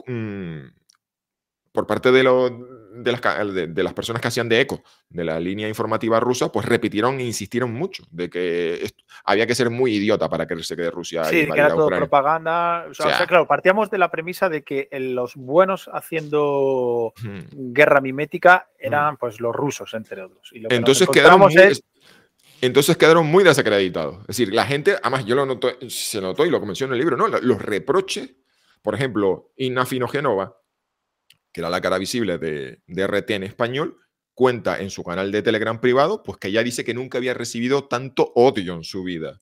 [1.78, 5.68] por parte de, de, las, de, las, personas que hacían de eco de la línea
[5.68, 8.90] informativa rusa, pues repitieron e insistieron mucho de que
[9.24, 10.56] había que ser muy idiota para que
[10.90, 11.26] Rusia.
[11.26, 12.88] Sí, que era todo propaganda.
[12.90, 17.14] O sea, claro, partíamos de la premisa de que los buenos haciendo
[17.52, 20.50] guerra mimética eran pues los rusos, entre otros.
[20.52, 21.54] entonces, quedaron muy,
[22.60, 24.22] entonces quedaron muy desacreditados.
[24.22, 27.06] Es decir, la gente, además yo lo noto, se notó y lo mencionó en el
[27.06, 27.28] libro, ¿no?
[27.28, 28.34] Los reproches,
[28.82, 30.58] por ejemplo, Inna Finogenova
[31.58, 33.98] que era la cara visible de, RT en español,
[34.36, 37.86] cuenta en su canal de Telegram privado, pues que ella dice que nunca había recibido
[37.86, 39.42] tanto odio en su vida.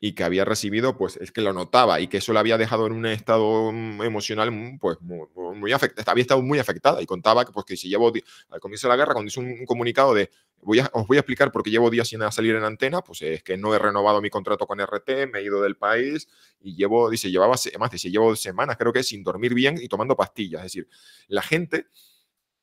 [0.00, 2.88] Y que había recibido, pues es que lo notaba y que eso la había dejado
[2.88, 7.44] en un estado mm, emocional, mm, pues muy, afectado, había estado muy afectada y contaba
[7.44, 8.12] que, pues, que si llevo,
[8.50, 10.30] al comienzo de la guerra, cuando hizo un, comunicado de,
[10.64, 13.22] voy a, os voy a explicar por qué llevo días sin salir en antena, pues
[13.22, 16.28] es que no he renovado mi contrato con RT, me he ido del país
[16.60, 20.16] y llevo, dice, llevaba, más dice, llevo semanas, creo que sin dormir bien y tomando
[20.16, 20.60] pastillas.
[20.60, 20.88] Es decir,
[21.28, 21.86] la gente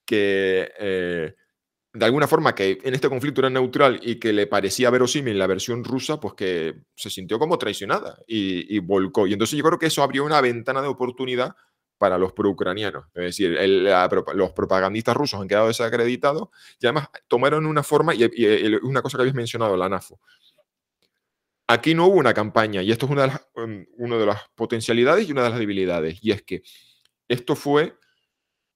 [0.05, 0.71] que...
[0.79, 1.35] Eh,
[1.93, 5.47] de alguna forma que en este conflicto era neutral y que le parecía verosímil la
[5.47, 9.27] versión rusa, pues que se sintió como traicionada y, volcó.
[9.27, 11.55] Y entonces yo creo que eso abrió una ventana de oportunidad
[12.01, 13.05] para los pro-ucranianos.
[13.13, 13.55] Es decir,
[14.33, 18.23] los propagandistas rusos han quedado desacreditados y además tomaron una forma, y,
[18.81, 20.19] una cosa que habéis mencionado, la NAFO.
[21.67, 24.41] Aquí no hubo una campaña, y esto es una de las, um, una de las
[24.55, 26.63] potencialidades y una de las debilidades, y es que
[27.27, 27.95] esto fue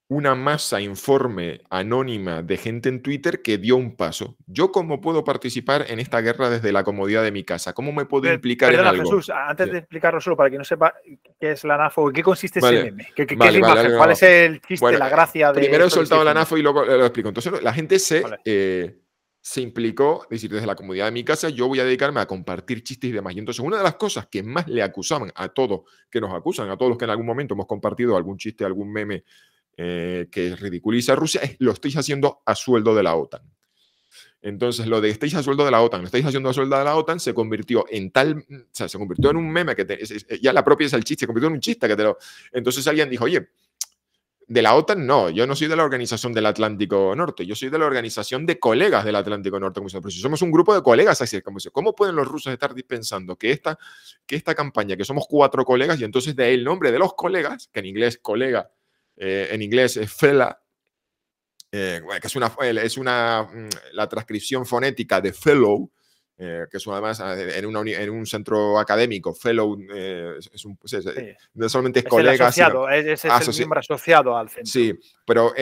[0.08, 4.38] una masa informe anónima de gente en Twitter que dio un paso.
[4.46, 7.74] ¿Yo cómo puedo participar en esta guerra desde la comodidad de mi casa?
[7.74, 9.04] ¿Cómo me puedo implicar en algo?
[9.04, 10.94] Jesús, antes de explicarlo solo para que no sepa
[11.40, 13.08] qué es la NAFO, ¿qué consiste ese meme?
[13.16, 13.98] ¿Qué, es imagen?
[13.98, 17.06] ¿Cuál es el chiste, la gracia de Primero he soltado la NAFO y luego lo
[17.06, 17.30] explico.
[17.30, 19.00] Entonces la gente se, eh,
[19.42, 22.28] se implicó, es decir, desde la comodidad de mi casa yo voy a dedicarme a
[22.28, 23.36] compartir chistes y demás.
[23.36, 26.70] Y entonces una de las cosas que más le acusaban a todos, que nos acusan,
[26.70, 29.24] a todos los que en algún momento hemos compartido algún chiste, algún meme
[29.78, 33.42] eh, que ridiculiza a Rusia es lo estáis haciendo a sueldo de la OTAN.
[34.42, 36.84] Entonces, lo de estáis a sueldo de la OTAN, lo estáis haciendo a sueldo de
[36.84, 40.86] la OTAN, se convirtió en tal, se convirtió en un meme que ya la propia
[40.86, 42.18] es el chiste, se convirtió en un chiste que te lo.
[42.52, 43.50] Entonces alguien dijo, oye,
[44.48, 47.70] de la OTAN no, yo no soy de la organización del Atlántico Norte, yo soy
[47.70, 49.82] de la organización de colegas del Atlántico Norte.
[49.82, 53.36] Pero si somos un grupo de colegas, así como ¿cómo pueden los rusos estar pensando
[53.38, 53.80] que esta,
[54.28, 57.16] que esta campaña, que somos cuatro colegas, y entonces de ahí el nombre de los
[57.16, 58.70] colegas, que en inglés colega
[59.18, 60.60] eh, en inglés es fella,
[61.72, 65.92] eh, que es una, es una, mm, la transcripción fonética de fellow,
[66.38, 70.78] eh, que es además en, en, un centro académico, fellow es, un,
[71.70, 72.48] solamente es, colega.
[72.48, 74.72] Asociado, es, el miembro asociado al centro.
[74.72, 74.94] Sí,
[75.26, 75.54] pero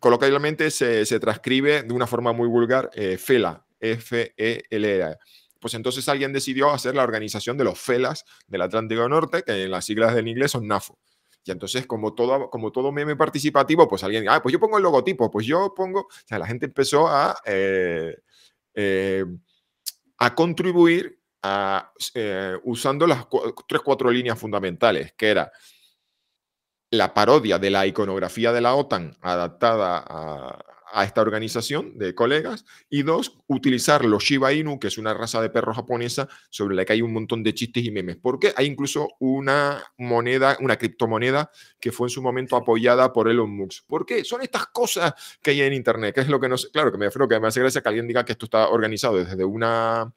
[0.00, 5.18] coloquialmente se, se, transcribe de una forma muy vulgar, FELA, F-E-L-A.
[5.60, 9.70] Pues entonces alguien decidió hacer la organización de los FELAS del Atlántico Norte, que en
[9.70, 10.98] las siglas del inglés son NAFO.
[11.44, 14.82] Y entonces, como todo, como todo meme participativo, pues alguien, ah, pues yo pongo el
[14.84, 18.16] logotipo, pues yo pongo, o sea, la gente empezó a, eh,
[18.74, 19.24] eh,
[20.18, 21.18] a contribuir
[22.14, 23.26] eh, usando las
[23.66, 25.50] tres, cuatro líneas fundamentales, que era
[26.90, 32.64] la parodia de la iconografía de la OTAN adaptada a, a esta organización de colegas
[32.88, 36.84] y dos, utilizar los Shiba Inu, que es una raza de perro japonesa sobre la
[36.84, 41.50] que hay un montón de chistes y memes, porque hay incluso una moneda, una criptomoneda
[41.80, 43.86] que fue en su momento apoyada por Elon Musk.
[43.86, 44.24] ¿Por qué?
[44.24, 46.66] Son estas cosas que hay en Internet, que es lo que nos...
[46.66, 49.44] Claro, que me que me hace gracia que alguien diga que esto está organizado desde
[49.44, 50.12] una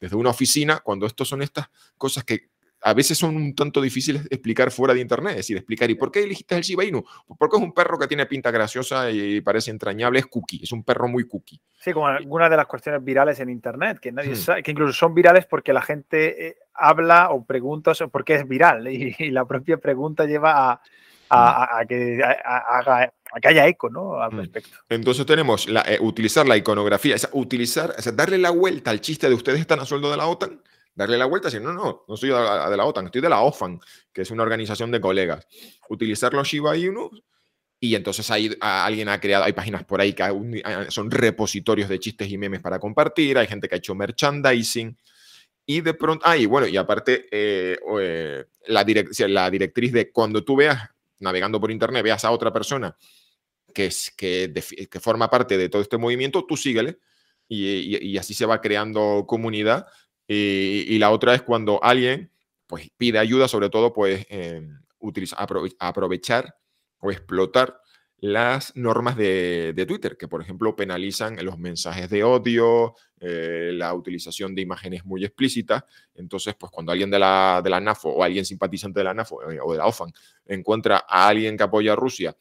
[0.00, 2.49] desde una oficina, cuando esto son estas cosas que
[2.82, 5.94] a veces son un tanto difíciles de explicar fuera de internet, es decir, explicar, ¿y
[5.94, 7.04] por qué elegiste el Shiba Inu?
[7.38, 10.82] Porque es un perro que tiene pinta graciosa y parece entrañable, es cookie, es un
[10.82, 11.60] perro muy cookie.
[11.78, 14.36] Sí, como algunas de las cuestiones virales en internet, que nadie hmm.
[14.36, 18.48] sabe, que incluso son virales porque la gente eh, habla o pregunta por qué es
[18.48, 22.20] viral y, la propia pregunta lleva a, a, que,
[23.44, 24.20] haya eco ¿no?
[24.20, 24.38] al mm.
[24.38, 24.76] respecto.
[24.88, 29.28] Entonces tenemos la, eh, utilizar la iconografía, es utilizar, es darle la vuelta al chiste
[29.28, 30.60] de ustedes están a sueldo de la OTAN,
[30.94, 32.34] darle la vuelta, decir, no, no, no soy de
[32.76, 33.80] la, OTAN, estoy de la OFAN,
[34.12, 35.46] que es una organización de colegas.
[35.88, 37.10] Utilizar los Shiba Inu
[37.78, 40.24] y entonces hay, alguien ha creado, hay páginas por ahí que
[40.88, 44.96] son repositorios de chistes y memes para compartir, hay gente que ha hecho merchandising.
[45.64, 48.84] Y de pronto, ah, y bueno, y aparte, eh, eh, la,
[49.28, 52.96] la directriz de cuando tú veas, navegando por internet, veas a otra persona
[53.72, 54.52] que, es, que,
[54.90, 56.98] que forma parte de todo este movimiento, tú síguele
[57.48, 59.86] y, y, así se va creando comunidad.
[60.32, 62.30] Y, la otra es cuando alguien
[62.68, 64.62] pues, pide ayuda, sobre todo, pues, eh,
[65.80, 66.54] aprovechar
[67.00, 67.80] o explotar
[68.18, 74.54] las normas de, Twitter, que por ejemplo penalizan los mensajes de odio, eh, la utilización
[74.54, 75.82] de imágenes muy explícitas.
[76.14, 79.50] Entonces, pues cuando alguien de la, de la NAFO o alguien simpatizante de la NAFO
[79.50, 80.12] eh, o de la OFAN
[80.46, 82.36] encuentra a alguien que apoya a Rusia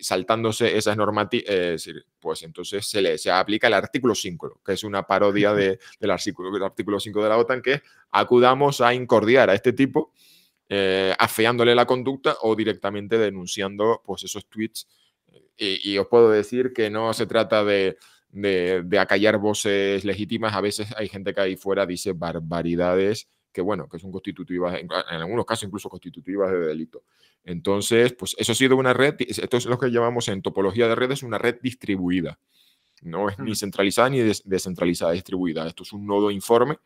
[0.00, 1.76] saltándose esas normativas, eh,
[2.20, 6.10] pues entonces se le se aplica el artículo 5, que es una parodia de, del,
[6.10, 10.12] artículo, artículo 5 de la OTAN, que acudamos a incordiar a este tipo
[10.68, 14.88] eh, afeándole la conducta o directamente denunciando pues, esos tweets.
[15.56, 17.96] Y, os puedo decir que no se trata de,
[18.30, 20.54] de, acallar voces legítimas.
[20.54, 24.90] A veces hay gente que ahí fuera dice barbaridades que, bueno, que son constitutivas, en,
[24.90, 27.02] algunos casos incluso constitutivas de delito.
[27.44, 30.94] Entonces, pues eso ha sido una red, esto es lo que llamamos en topología de
[30.94, 32.38] redes una red distribuida.
[33.02, 35.66] No es ni centralizada ni descentralizada, distribuida.
[35.66, 36.78] Esto es un nodo informe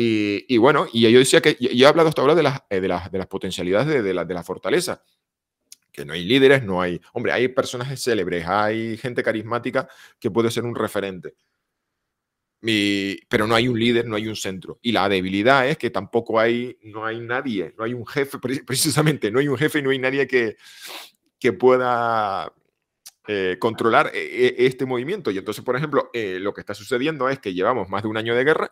[0.00, 2.86] y, bueno, y yo decía que yo he hablado hasta ahora de las, eh, de
[2.86, 5.02] las, de las potencialidades de, de, la, de la fortaleza,
[5.90, 9.88] que no hay líderes, no hay, hombre, hay personajes célebres, hay gente carismática
[10.20, 11.34] que puede ser un referente.
[12.60, 14.78] Pero no hay un líder, no hay un centro.
[14.82, 19.30] Y la debilidad es que tampoco hay, no hay nadie, no hay un jefe, precisamente,
[19.30, 20.56] no hay un jefe y no hay nadie que,
[21.38, 22.52] que pueda
[23.26, 25.30] eh, controlar eh, este movimiento.
[25.30, 28.34] Y entonces, por ejemplo, lo que está sucediendo es que llevamos más de un año
[28.34, 28.70] de guerra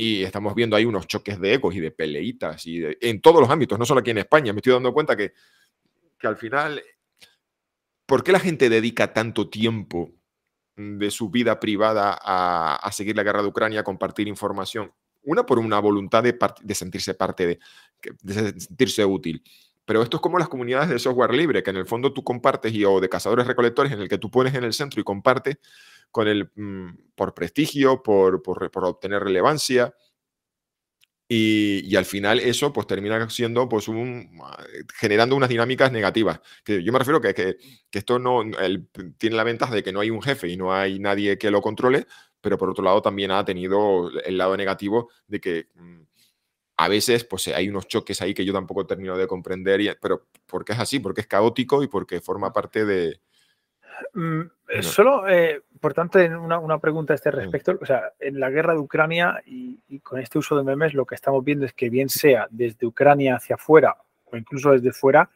[0.00, 3.50] y estamos viendo ahí unos choques de ecos y de peleitas y en todos los
[3.50, 4.52] ámbitos, no solo aquí en España.
[4.54, 5.34] Me estoy dando cuenta que,
[6.18, 6.82] que al final,
[8.06, 10.10] ¿por qué la gente dedica tanto tiempo
[10.98, 14.92] de su vida privada a, seguir la guerra de Ucrania, a compartir información?
[15.22, 17.58] Una por una voluntad de, de sentirse parte de,
[18.22, 19.42] de sentirse útil.
[19.84, 22.72] Pero esto es como las comunidades de software libre, que en el fondo tú compartes
[22.72, 25.58] y, o de cazadores recolectores en el que tú pones en el centro y compartes
[26.10, 29.94] con el, mm, por prestigio, por, por obtener relevancia.
[31.32, 34.64] Y, y, al final eso pues termina siendo pues un, ah,
[34.98, 36.40] generando unas dinámicas negativas.
[36.64, 37.56] Que yo me refiero que, que,
[37.88, 38.42] que esto no
[39.16, 41.62] tiene la ventaja de que no hay un jefe y no hay nadie que lo
[41.62, 42.08] controle,
[42.40, 46.00] pero por otro lado también ha tenido el lado negativo de que mm,
[46.78, 50.26] a veces pues hay unos choques ahí que yo tampoco termino de comprender, y, pero
[50.46, 53.20] porque es así, porque es caótico y porque forma parte de,
[54.14, 57.78] Mm, eh, solo, eh, por tanto, una, una, pregunta a este respecto.
[57.80, 61.14] O sea, en la guerra de Ucrania y, con este uso de memes, lo que
[61.14, 65.28] estamos viendo es que bien sea desde Ucrania hacia afuera o incluso desde fuera,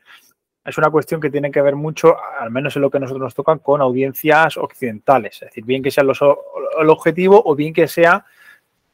[0.65, 3.23] es una cuestión que tiene que ver mucho, al menos en lo que a nosotros
[3.23, 5.35] nos toca, con audiencias occidentales.
[5.35, 8.25] Es decir, bien que sea los, el objetivo o bien que sea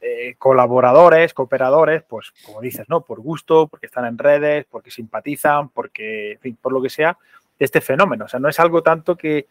[0.01, 3.01] eh, colaboradores, cooperadores, pues como dices, ¿no?
[3.01, 7.17] Por gusto, porque están en redes, porque simpatizan, porque, en fin, por lo que sea,
[7.57, 8.25] de este fenómeno.
[8.25, 9.47] O sea, no es algo tanto que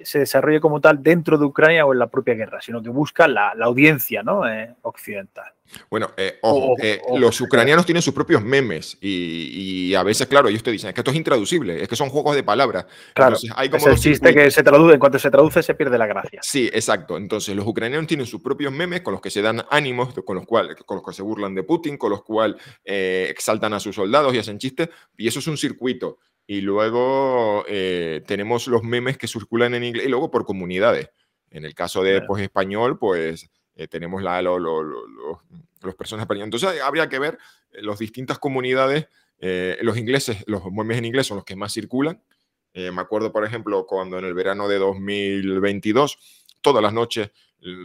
[0.00, 3.26] se desarrolle como tal dentro de Ucrania o en la propia guerra, sino que busca
[3.26, 4.48] la, audiencia ¿no?
[4.48, 5.52] Eh, occidental.
[5.90, 10.62] Bueno, eh, ojo, eh, los ucranianos tienen sus propios memes y, a veces, claro, ellos
[10.62, 12.86] te dicen que esto es intraducible, es que son juegos de palabras.
[13.14, 16.06] Claro, hay como es el que se traduce, en cuanto se traduce se pierde la
[16.06, 16.40] gracia.
[16.42, 17.16] Sí, exacto.
[17.16, 20.46] Entonces, los ucranianos tienen sus propios memes con los que se dan ánimos, con los,
[20.46, 24.32] cuales, con los que se burlan de Putin, con los cuales exaltan a sus soldados
[24.34, 26.18] y hacen chistes, y eso es un circuito.
[26.46, 31.10] Y luego eh, tenemos los memes que circulan en inglés y luego por comunidades.
[31.50, 36.46] En el caso de pues, español, pues eh, tenemos la, los personas españoles.
[36.46, 37.38] Entonces habría que ver
[37.72, 39.08] eh, las distintas comunidades.
[39.38, 42.22] los ingleses, los memes en inglés son los que más circulan.
[42.74, 46.18] me acuerdo, por ejemplo, cuando en el verano de 2022,
[46.60, 47.30] todas las noches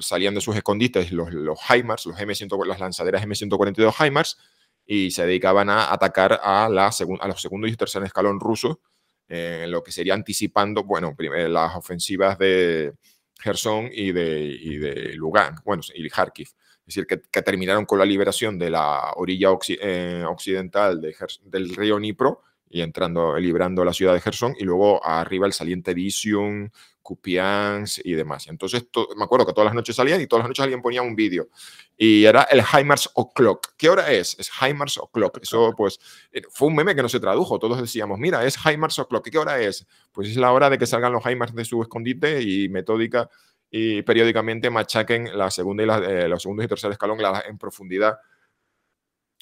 [0.02, 4.38] salían de sus escondites los, los HIMARS, los M100, las lanzaderas M142 HIMARS,
[4.94, 8.76] y se dedicaban a atacar a, la a los segundos y tercer escalón rusos,
[9.30, 12.92] en lo que sería anticipando, bueno, las ofensivas de
[13.40, 16.48] Gerson y de, y de Lugansk, bueno, y Kharkiv.
[16.48, 21.96] Es decir, que, terminaron con la liberación de la orilla eh, occidental de, del río
[21.96, 28.00] Dnipro y entrando, librando la ciudad de Gerson, y luego arriba el saliente Vision, Kupiansk
[28.06, 28.48] y demás.
[28.48, 28.86] Entonces,
[29.18, 31.50] me acuerdo que todas las noches salían y todas las noches alguien ponía un vídeo.
[31.98, 33.70] Y era el Heimars O'Clock.
[33.78, 34.38] ¿Qué hora es?
[34.40, 35.40] Es Heimars O'Clock.
[35.42, 36.00] Eso, pues,
[36.32, 37.60] eh, fue un meme que no se tradujo.
[37.60, 39.30] Todos decíamos, mira, es Heimars O'Clock.
[39.30, 39.86] ¿Qué hora es?
[40.12, 43.30] Pues es la hora de que salgan los Heimars de su escondite y metódica
[43.70, 48.18] y periódicamente machaquen la segunda y la, eh, los segundos y tercer escalón en profundidad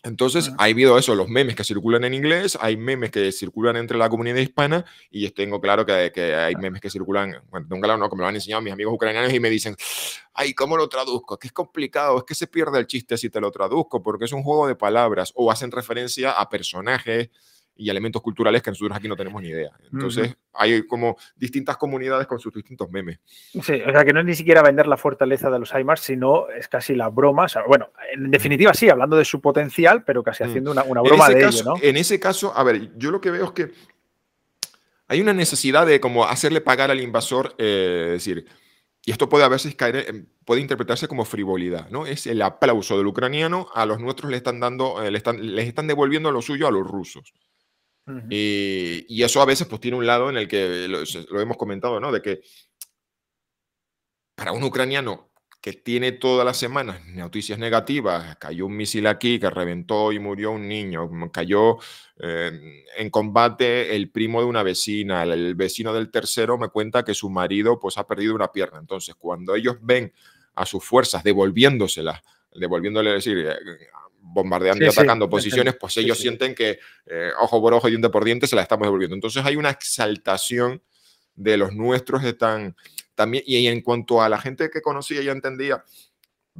[0.03, 3.97] entonces, ha habido eso, los memes que circulan en inglés, hay memes que circulan entre
[3.97, 7.99] la comunidad hispana y tengo claro que, que hay memes que circulan, bueno, tengo claro,
[7.99, 9.75] no, que me lo han enseñado mis amigos ucranianos y me dicen,
[10.33, 11.33] ay, ¿cómo lo traduzco?
[11.33, 14.25] Es que es complicado, es que se pierde el chiste si te lo traduzco porque
[14.25, 17.29] es un juego de palabras o hacen referencia a personajes
[17.79, 19.71] y elementos culturales que nosotros aquí no tenemos ni idea.
[19.91, 23.19] Entonces, hay como distintas comunidades con sus distintos memes.
[23.25, 26.49] Sí, o sea, que no es ni siquiera vender la fortaleza de los Aymars, sino
[26.49, 27.47] es casi la broma.
[27.67, 31.63] bueno, en definitiva, sí, hablando de su potencial, pero casi haciendo una, broma de ello,
[31.63, 31.73] ¿no?
[31.81, 33.71] En ese caso, a ver, yo lo que veo es que
[35.07, 38.45] hay una necesidad de como hacerle pagar al invasor, eh, es decir,
[39.05, 42.05] y esto puede a veces caer, puede interpretarse como frivolidad, ¿no?
[42.05, 45.67] Es el aplauso del ucraniano a los nuestros le están dando, eh, le están, les
[45.67, 47.33] están devolviendo lo suyo a los rusos.
[48.29, 51.99] Eh, y eso a veces pues tiene un lado en el que lo, hemos comentado,
[51.99, 52.11] ¿no?
[52.11, 52.41] De que
[54.35, 55.29] para un ucraniano
[55.61, 60.51] que tiene todas las semanas noticias negativas, cayó un misil aquí que reventó y murió
[60.51, 61.77] un niño, cayó
[62.17, 67.13] eh, en combate el primo de una vecina, el, vecino del tercero me cuenta que
[67.13, 68.79] su marido pues ha perdido una pierna.
[68.79, 70.13] Entonces, cuando ellos ven
[70.55, 72.21] a sus fuerzas devolviéndoselas,
[72.53, 73.45] devolviéndole, decir,
[74.39, 78.09] eh, bombardeando y atacando posiciones, pues ellos sienten que eh, ojo por ojo y diente
[78.09, 79.15] por diente se la estamos devolviendo.
[79.15, 80.81] Entonces hay una exaltación
[81.35, 82.75] de los nuestros están
[83.15, 85.83] también y en cuanto a la gente que conocía y entendía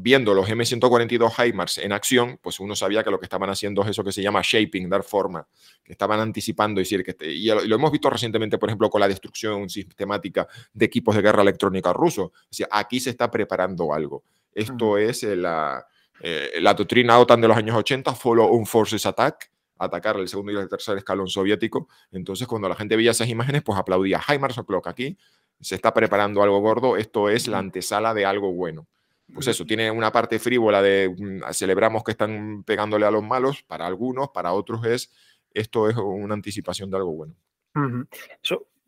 [0.02, 3.90] viendo los M142 HIMARS en acción, pues uno sabía que lo que estaban haciendo es
[3.90, 5.46] eso que se llama shaping, dar forma,
[5.84, 9.70] que estaban anticipando, decir, que y lo, hemos visto recientemente, por ejemplo, con la destrucción
[9.70, 12.28] sistemática de equipos de guerra electrónica rusos.
[12.28, 14.24] O aquí se está preparando algo.
[14.54, 15.86] Esto es la,
[16.22, 20.52] eh, la doctrina OTAN de los años 80, Follow un Forces Attack, atacar el segundo
[20.52, 21.88] y el tercer escalón soviético.
[22.12, 25.18] Entonces, cuando la gente veía esas imágenes, pues aplaudía, HIMARS O'Clock aquí,
[25.60, 28.88] se está preparando algo gordo, esto es la antesala de algo bueno.
[29.34, 33.64] Pues eso, tiene una parte frívola de mm, celebramos que están pegándole a los malos,
[33.64, 35.12] para algunos, para otros es,
[35.54, 37.36] esto es una anticipación de algo bueno.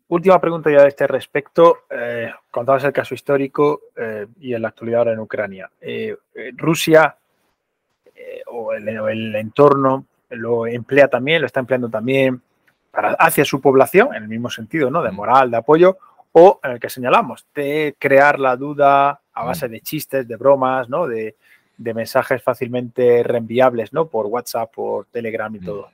[0.08, 1.84] última pregunta ya de este respecto.
[1.90, 5.70] Eh, contabas el caso histórico eh, y en la actualidad ahora en Ucrania.
[5.80, 6.16] Eh,
[6.56, 7.16] Rusia
[8.46, 12.40] o el, entorno lo emplea también, lo está empleando también
[12.90, 15.02] para, hacia su población, en el mismo sentido, ¿no?
[15.02, 15.14] De mm.
[15.14, 15.98] moral, de apoyo,
[16.32, 19.46] o en el que señalamos, de crear la duda a mm.
[19.46, 21.06] base de chistes, de bromas, ¿no?
[21.06, 21.36] De,
[21.78, 24.06] mensajes fácilmente reenviables, ¿no?
[24.06, 25.64] Por WhatsApp, por Telegram y mm.
[25.64, 25.90] todo.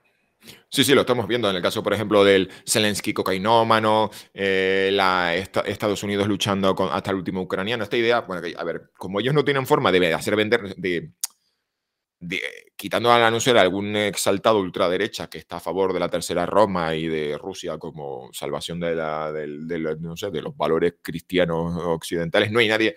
[0.68, 5.34] Sí, sí, lo estamos viendo en el caso, por ejemplo, del Zelensky cocainómano, eh, la,
[5.34, 7.84] Estados Unidos luchando con, hasta el último ucraniano.
[7.84, 11.10] Esta idea, bueno, a ver, como ellos no tienen forma de hacer vender, de
[12.76, 16.94] quitando al anuncio de algún exaltado ultraderecha que está a favor de la tercera Roma
[16.94, 22.94] y de Rusia como salvación de, de, de los valores cristianos occidentales, no hay nadie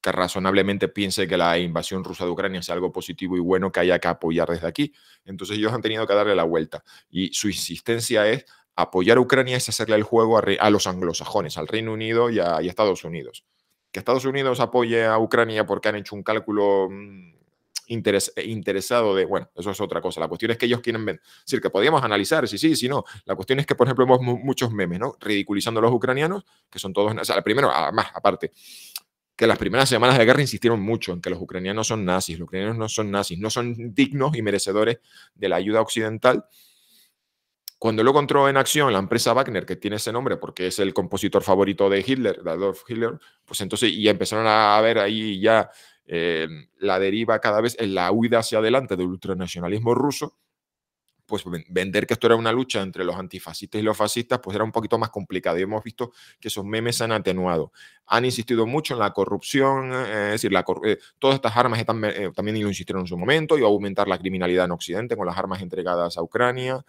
[0.00, 3.80] que razonablemente piense que la invasión rusa de Ucrania sea algo positivo y bueno que
[3.80, 4.92] haya que apoyar desde aquí.
[5.24, 6.82] Entonces ellos han tenido que darle la vuelta.
[7.10, 11.68] Y su insistencia es apoyar a Ucrania es hacerle el juego a, los anglosajones, al
[11.68, 13.44] Reino Unido y a, Estados Unidos.
[13.92, 16.88] Que Estados Unidos apoye a Ucrania porque han hecho un cálculo
[17.90, 18.02] mm,
[18.36, 20.20] eh, interesado de, bueno, eso es otra cosa.
[20.20, 22.88] La cuestión es que ellos quieren ver, es decir, que podríamos analizar si sí, si
[22.88, 23.04] no.
[23.24, 25.16] La cuestión es que, por ejemplo, hemos muchos memes, ¿no?
[25.20, 28.52] Ridiculizando a los ucranianos, que son todos, o sea, primero, además, aparte,
[29.40, 32.46] que las primeras semanas de guerra insistieron mucho en que los ucranianos son nazis, los
[32.46, 34.98] ucranianos no son nazis, no son dignos y merecedores
[35.34, 36.44] de la ayuda occidental.
[37.78, 40.92] Cuando lo encontró en acción la empresa Wagner, que tiene ese nombre porque es el
[40.92, 45.70] compositor favorito de Hitler, de Adolf Hitler, pues entonces y empezaron a ver ahí ya
[46.12, 46.48] eh,
[46.78, 50.34] la deriva cada vez en la huida hacia adelante del ultranacionalismo ruso,
[51.30, 54.64] pues vender que esto era una lucha entre los antifascistas y los fascistas, pues era
[54.64, 55.58] un poquito más complicado.
[55.58, 57.72] Y hemos visto que esos memes han atenuado.
[58.06, 60.52] Han insistido mucho en la corrupción, eh, es decir,
[60.84, 62.02] eh, todas estas armas están,
[62.34, 65.38] también lo insistieron en su momento, y a aumentar la criminalidad en Occidente con las
[65.38, 66.84] armas entregadas a Ucrania.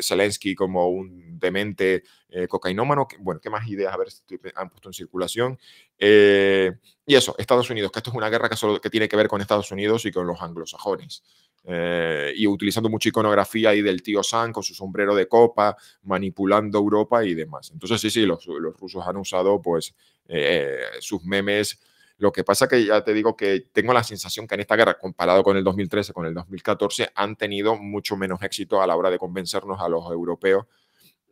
[0.00, 2.04] Zelensky como un demente
[2.48, 3.08] cocainómano.
[3.18, 3.92] Bueno, ¿qué más ideas?
[3.92, 4.22] A ver si
[4.54, 5.58] han puesto en circulación.
[5.98, 9.26] Y eso, Estados Unidos, que esto es una guerra que, solo, que tiene que ver
[9.26, 11.24] con Estados Unidos y con los anglosajones.
[11.64, 16.78] Eh, y utilizando mucha iconografía ahí del tío Sam con su sombrero de copa, manipulando
[16.78, 17.70] Europa y demás.
[17.72, 18.44] Entonces, sí, sí, los,
[18.78, 19.94] rusos han usado pues
[20.26, 21.78] eh, sus memes
[22.16, 24.98] Lo que pasa que ya te digo que tengo la sensación que en esta guerra,
[24.98, 29.10] comparado con el 2013, con el 2014, han tenido mucho menos éxito a la hora
[29.10, 30.66] de convencernos a los europeos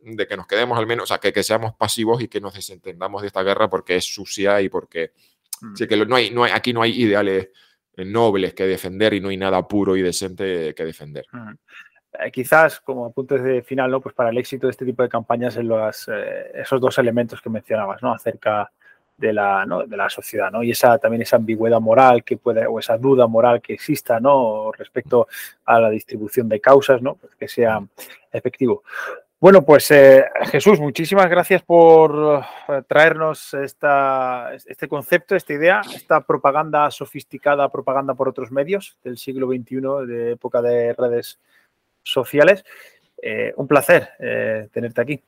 [0.01, 2.53] de que nos quedemos al menos, o sea, que, que seamos pasivos y que nos
[2.53, 5.11] desentendamos de esta guerra porque es sucia y porque
[5.61, 5.75] mm.
[5.75, 7.49] sí, que no hay, no hay, aquí no hay ideales
[8.05, 11.25] nobles que defender y no hay nada puro y decente que defender.
[11.31, 11.53] Mm.
[12.13, 14.01] Eh, quizás como punto de final, ¿no?
[14.01, 17.41] Pues para el éxito de este tipo de campañas en los, eh, esos dos elementos
[17.41, 18.13] que mencionabas, ¿no?
[18.13, 18.71] Acerca
[19.15, 19.85] de la, ¿no?
[19.85, 20.63] de la sociedad, ¿no?
[20.63, 24.71] Y esa también esa ambigüedad moral que puede, o esa duda moral que exista, ¿no?
[24.71, 25.27] Respecto
[25.65, 27.15] a la distribución de causas, ¿no?
[27.15, 27.79] Pues que sea
[28.31, 28.83] efectivo.
[29.41, 32.43] Bueno, pues eh, Jesús, muchísimas gracias por
[32.89, 39.47] traernos esta, este concepto, esta idea, esta propaganda sofisticada, propaganda por otros medios del siglo
[39.47, 41.39] XXI, de época de redes
[42.03, 42.65] sociales.
[43.21, 45.23] Eh, un placer eh, tenerte aquí.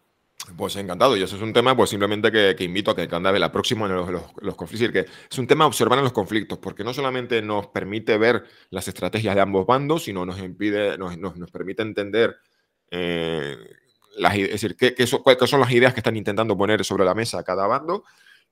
[0.57, 3.51] Pues encantado, y eso es un tema, pues simplemente que, invito a que anda la
[3.51, 7.41] próxima en los, conflictos, que es un tema observar en los conflictos, porque no solamente
[7.41, 12.37] nos permite ver las estrategias de ambos bandos, sino nos impide, nos, nos, permite entender
[12.89, 13.55] eh,
[14.17, 17.05] las, es decir, qué, qué, son, cuáles son las ideas que están intentando poner sobre
[17.05, 18.03] la mesa cada bando,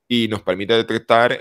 [0.08, 1.40] y nos permite detectar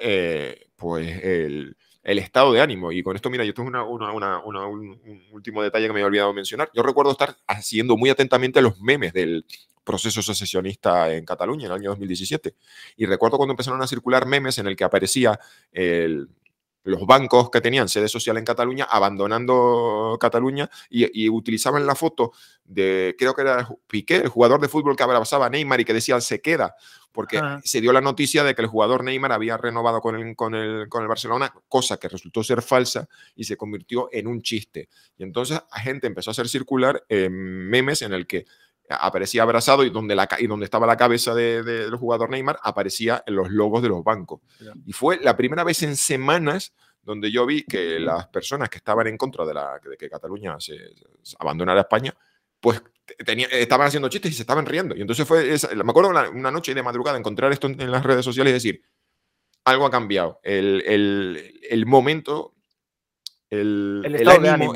[0.78, 2.92] pues el, el estado de ánimo.
[2.92, 5.00] Y con esto, mira, yo tengo una, un,
[5.32, 6.70] último detalle que me había olvidado mencionar.
[6.74, 9.46] Yo recuerdo estar haciendo muy atentamente los memes del
[9.84, 12.56] proceso secesionista en Cataluña en el año 2017.
[12.98, 15.40] Y recuerdo cuando empezaron a circular memes en el que aparecía
[15.72, 16.30] el,
[16.84, 22.32] los bancos que tenían sede social en Cataluña abandonando Cataluña y, utilizaban la foto
[22.64, 25.94] de, creo que era Piqué, el jugador de fútbol que abrazaba a Neymar y que
[25.94, 26.76] decía se queda,
[27.12, 30.56] porque se dio la noticia de que el jugador Neymar había renovado con el, con,
[30.56, 34.90] el, con el Barcelona, cosa que resultó ser falsa y se convirtió en un chiste.
[35.18, 38.46] Y entonces la gente empezó a hacer circular eh, memes en el que
[38.90, 43.24] aparecía abrazado y donde, la, y donde estaba la cabeza del de, jugador Neymar aparecía
[43.26, 44.42] en los logos de los bancos.
[44.86, 49.08] Y fue la primera vez en semanas donde yo vi que las personas que estaban
[49.08, 50.78] en contra de, la, de que Cataluña se,
[51.40, 52.16] abandonara España,
[52.60, 52.82] pues
[53.26, 54.96] tenía, estaban haciendo chistes y se estaban riendo.
[54.96, 58.52] Y entonces fue, me acuerdo una, noche de madrugada encontrar esto en, las redes sociales
[58.52, 58.82] y decir,
[59.66, 60.40] algo ha cambiado.
[60.44, 62.56] El, el, el momento,
[63.50, 64.74] el, el, ánimo,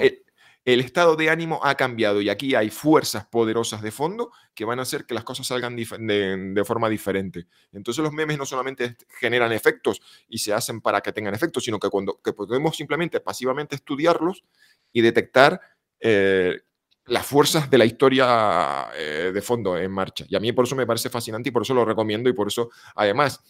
[0.65, 4.79] el estado de ánimo ha cambiado y aquí hay fuerzas poderosas de fondo que van
[4.79, 7.47] a hacer que las cosas salgan de, forma diferente.
[7.73, 11.79] Entonces los memes no solamente generan efectos y se hacen para que tengan efectos, sino
[11.79, 14.45] que, cuando, que podemos simplemente pasivamente estudiarlos
[14.93, 15.59] y detectar
[15.99, 16.61] eh,
[17.05, 20.25] las fuerzas de la historia eh, de fondo en marcha.
[20.29, 22.47] Y a mí por eso me parece fascinante y por eso lo recomiendo y por
[22.47, 23.43] eso además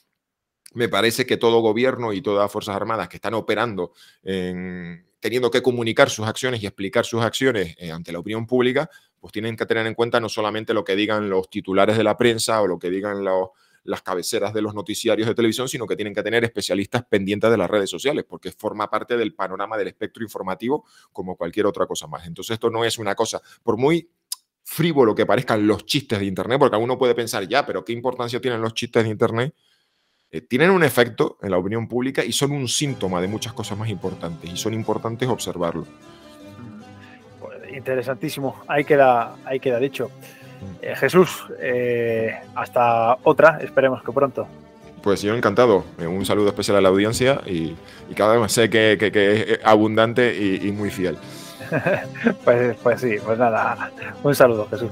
[0.73, 3.93] me parece que todo gobierno y todas las Fuerzas Armadas que están operando
[4.23, 8.89] en teniendo que comunicar sus acciones y explicar sus acciones eh, ante la opinión pública,
[9.21, 12.17] pues tienen que tener en cuenta no solamente lo que digan los titulares de la
[12.17, 13.23] prensa o lo que digan
[13.85, 17.55] las cabeceras de los noticiarios de televisión, sino que tienen que tener especialistas pendientes de
[17.55, 22.05] las redes sociales, porque forma parte del panorama del espectro informativo como cualquier otra cosa
[22.05, 22.27] más.
[22.27, 24.09] Entonces esto no es una cosa, por muy
[24.65, 28.41] frívolo que parezcan los chistes de Internet, porque uno puede pensar, ya, pero ¿qué importancia
[28.41, 29.55] tienen los chistes de Internet?
[30.33, 33.77] Eh, tienen un efecto en la opinión pública y son un síntoma de muchas cosas
[33.77, 35.85] más importantes y son importantes observarlo.
[37.39, 40.09] Pues, interesantísimo, ahí queda, ahí queda dicho.
[40.09, 40.65] Mm.
[40.81, 44.47] Eh, Jesús, eh, hasta otra, esperemos que pronto.
[45.03, 45.83] Pues yo encantado.
[45.99, 47.75] Un saludo especial a la audiencia y,
[48.15, 51.15] cada vez sé que, es abundante y, y muy fiel.
[52.43, 53.91] pues, pues sí, pues nada,
[54.23, 54.89] un saludo Jesús.